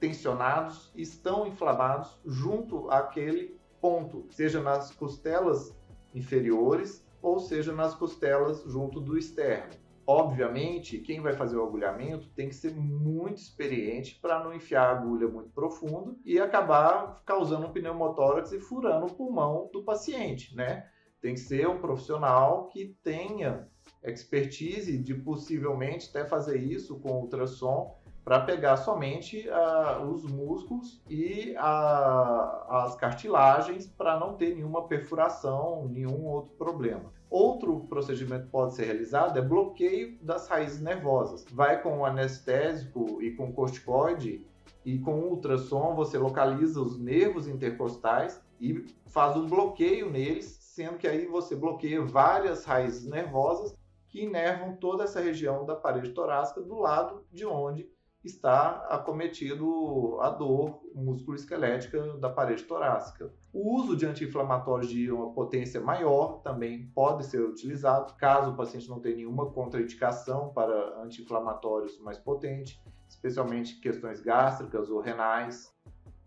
tensionados, 0.00 0.90
estão 0.94 1.46
inflamados 1.46 2.18
junto 2.24 2.90
àquele 2.90 3.62
ponto, 3.84 4.26
seja 4.30 4.62
nas 4.62 4.90
costelas 4.92 5.76
inferiores 6.14 7.06
ou 7.20 7.38
seja 7.38 7.70
nas 7.70 7.94
costelas 7.94 8.64
junto 8.66 8.98
do 8.98 9.18
externo. 9.18 9.74
Obviamente, 10.06 11.00
quem 11.00 11.20
vai 11.20 11.34
fazer 11.34 11.58
o 11.58 11.62
agulhamento 11.62 12.30
tem 12.30 12.48
que 12.48 12.54
ser 12.54 12.74
muito 12.74 13.42
experiente 13.42 14.18
para 14.22 14.42
não 14.42 14.54
enfiar 14.54 14.86
a 14.86 14.98
agulha 14.98 15.28
muito 15.28 15.50
profundo 15.50 16.18
e 16.24 16.40
acabar 16.40 17.22
causando 17.26 17.66
um 17.66 17.72
pneumotórax 17.72 18.52
e 18.52 18.58
furando 18.58 19.04
o 19.04 19.14
pulmão 19.14 19.68
do 19.70 19.82
paciente, 19.82 20.56
né? 20.56 20.88
Tem 21.20 21.34
que 21.34 21.40
ser 21.40 21.68
um 21.68 21.78
profissional 21.78 22.68
que 22.68 22.96
tenha 23.02 23.68
expertise 24.02 24.96
de 24.96 25.12
possivelmente 25.12 26.08
até 26.08 26.24
fazer 26.24 26.56
isso 26.56 26.98
com 27.00 27.20
ultrassom 27.20 27.98
para 28.24 28.40
pegar 28.40 28.78
somente 28.78 29.46
uh, 29.48 30.02
os 30.06 30.24
músculos 30.24 31.02
e 31.08 31.54
a, 31.58 32.84
as 32.84 32.96
cartilagens 32.96 33.86
para 33.86 34.18
não 34.18 34.34
ter 34.34 34.54
nenhuma 34.54 34.88
perfuração, 34.88 35.86
nenhum 35.88 36.24
outro 36.24 36.52
problema. 36.56 37.12
Outro 37.28 37.80
procedimento 37.80 38.46
que 38.46 38.50
pode 38.50 38.74
ser 38.74 38.84
realizado 38.84 39.38
é 39.38 39.42
bloqueio 39.42 40.16
das 40.22 40.48
raízes 40.48 40.80
nervosas. 40.80 41.44
Vai 41.52 41.82
com 41.82 41.98
o 41.98 42.04
anestésico 42.06 43.20
e 43.20 43.32
com 43.32 43.52
corticoide 43.52 44.46
e 44.84 44.98
com 44.98 45.20
ultrassom 45.20 45.94
você 45.94 46.16
localiza 46.16 46.80
os 46.80 46.98
nervos 46.98 47.46
intercostais 47.46 48.40
e 48.60 48.86
faz 49.06 49.36
um 49.36 49.46
bloqueio 49.46 50.10
neles, 50.10 50.58
sendo 50.60 50.96
que 50.96 51.08
aí 51.08 51.26
você 51.26 51.56
bloqueia 51.56 52.02
várias 52.02 52.64
raízes 52.64 53.04
nervosas 53.04 53.74
que 54.08 54.22
inervam 54.22 54.76
toda 54.76 55.04
essa 55.04 55.20
região 55.20 55.66
da 55.66 55.74
parede 55.74 56.10
torácica 56.10 56.60
do 56.60 56.78
lado 56.78 57.24
de 57.32 57.44
onde 57.44 57.88
está 58.24 58.86
acometido 58.88 60.18
a 60.20 60.30
dor 60.30 60.80
músculo-esquelética 60.94 62.16
da 62.16 62.30
parede 62.30 62.62
torácica. 62.64 63.32
O 63.52 63.76
uso 63.76 63.96
de 63.96 64.06
anti-inflamatórios 64.06 64.90
de 64.90 65.10
uma 65.10 65.32
potência 65.32 65.80
maior 65.80 66.40
também 66.42 66.86
pode 66.94 67.26
ser 67.26 67.40
utilizado, 67.40 68.14
caso 68.14 68.52
o 68.52 68.56
paciente 68.56 68.88
não 68.88 69.00
tenha 69.00 69.16
nenhuma 69.16 69.50
contraindicação 69.50 70.52
para 70.52 71.02
anti-inflamatórios 71.02 71.98
mais 72.00 72.18
potentes, 72.18 72.80
especialmente 73.08 73.78
questões 73.80 74.20
gástricas 74.20 74.88
ou 74.88 75.00
renais 75.00 75.73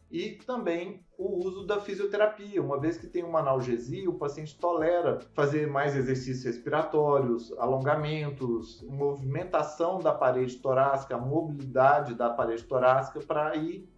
e 0.09 0.31
também 0.45 1.05
o 1.17 1.45
uso 1.45 1.65
da 1.65 1.79
fisioterapia. 1.79 2.61
Uma 2.61 2.79
vez 2.79 2.97
que 2.97 3.07
tem 3.07 3.23
uma 3.23 3.39
analgesia, 3.39 4.09
o 4.09 4.17
paciente 4.17 4.57
tolera 4.57 5.19
fazer 5.33 5.67
mais 5.67 5.95
exercícios 5.95 6.43
respiratórios, 6.43 7.51
alongamentos, 7.57 8.81
movimentação 8.83 9.99
da 9.99 10.13
parede 10.13 10.57
torácica, 10.57 11.17
mobilidade 11.17 12.13
da 12.13 12.29
parede 12.29 12.63
torácica 12.63 13.19
para 13.19 13.55
ir 13.55 13.89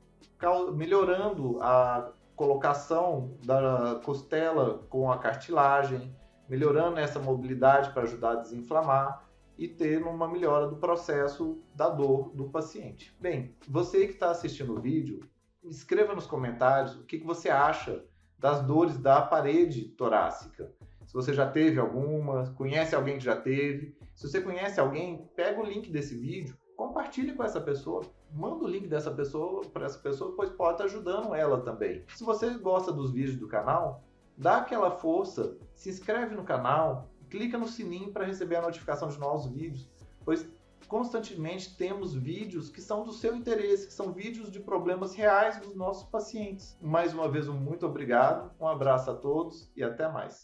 melhorando 0.73 1.61
a 1.61 2.11
colocação 2.35 3.37
da 3.45 3.99
costela 4.03 4.85
com 4.89 5.11
a 5.11 5.17
cartilagem, 5.17 6.15
melhorando 6.47 6.97
essa 6.97 7.19
mobilidade 7.19 7.91
para 7.91 8.03
ajudar 8.03 8.31
a 8.31 8.35
desinflamar 8.35 9.29
e 9.57 9.67
ter 9.67 10.01
uma 10.01 10.25
melhora 10.25 10.65
do 10.67 10.77
processo 10.77 11.61
da 11.75 11.89
dor 11.89 12.31
do 12.33 12.45
paciente. 12.49 13.13
Bem, 13.19 13.53
você 13.67 14.07
que 14.07 14.13
está 14.13 14.31
assistindo 14.31 14.73
o 14.73 14.79
vídeo, 14.79 15.19
escreva 15.63 16.13
nos 16.15 16.25
comentários 16.25 16.95
o 16.95 17.03
que, 17.03 17.19
que 17.19 17.25
você 17.25 17.49
acha 17.49 18.03
das 18.37 18.61
dores 18.61 18.97
da 18.97 19.21
parede 19.21 19.89
torácica. 19.89 20.73
Se 21.05 21.13
você 21.13 21.33
já 21.33 21.49
teve 21.49 21.79
alguma, 21.79 22.51
conhece 22.53 22.95
alguém 22.95 23.17
que 23.17 23.23
já 23.23 23.35
teve. 23.35 23.97
Se 24.15 24.29
você 24.29 24.41
conhece 24.41 24.79
alguém, 24.79 25.27
pega 25.35 25.59
o 25.59 25.65
link 25.65 25.91
desse 25.91 26.15
vídeo, 26.15 26.55
compartilhe 26.75 27.33
com 27.33 27.43
essa 27.43 27.59
pessoa, 27.59 28.03
manda 28.31 28.63
o 28.63 28.67
link 28.67 28.87
dessa 28.87 29.11
pessoa 29.11 29.61
para 29.73 29.85
essa 29.85 29.99
pessoa, 29.99 30.33
pois 30.35 30.49
pode 30.49 30.73
estar 30.73 30.85
ajudando 30.85 31.33
ela 31.33 31.61
também. 31.61 32.05
Se 32.15 32.23
você 32.23 32.51
gosta 32.51 32.91
dos 32.91 33.11
vídeos 33.11 33.37
do 33.37 33.47
canal, 33.47 34.03
dá 34.37 34.57
aquela 34.57 34.91
força, 34.91 35.57
se 35.73 35.89
inscreve 35.89 36.35
no 36.35 36.43
canal, 36.43 37.09
clica 37.29 37.57
no 37.57 37.67
sininho 37.67 38.11
para 38.11 38.25
receber 38.25 38.57
a 38.57 38.61
notificação 38.61 39.09
de 39.09 39.19
novos 39.19 39.47
vídeos, 39.47 39.89
pois 40.23 40.47
constantemente 40.89 41.75
temos 41.77 42.15
vídeos 42.15 42.67
que 42.67 42.81
são 42.81 43.03
do 43.03 43.13
seu 43.13 43.35
interesse, 43.35 43.87
que 43.87 43.93
são 43.93 44.11
vídeos 44.11 44.51
de 44.51 44.59
problemas 44.59 45.13
reais 45.13 45.57
dos 45.59 45.75
nossos 45.75 46.09
pacientes. 46.09 46.75
Mais 46.81 47.13
uma 47.13 47.29
vez, 47.29 47.47
um 47.47 47.53
muito 47.53 47.85
obrigado, 47.85 48.51
um 48.59 48.67
abraço 48.67 49.11
a 49.11 49.15
todos 49.15 49.71
e 49.75 49.83
até 49.83 50.09
mais. 50.09 50.37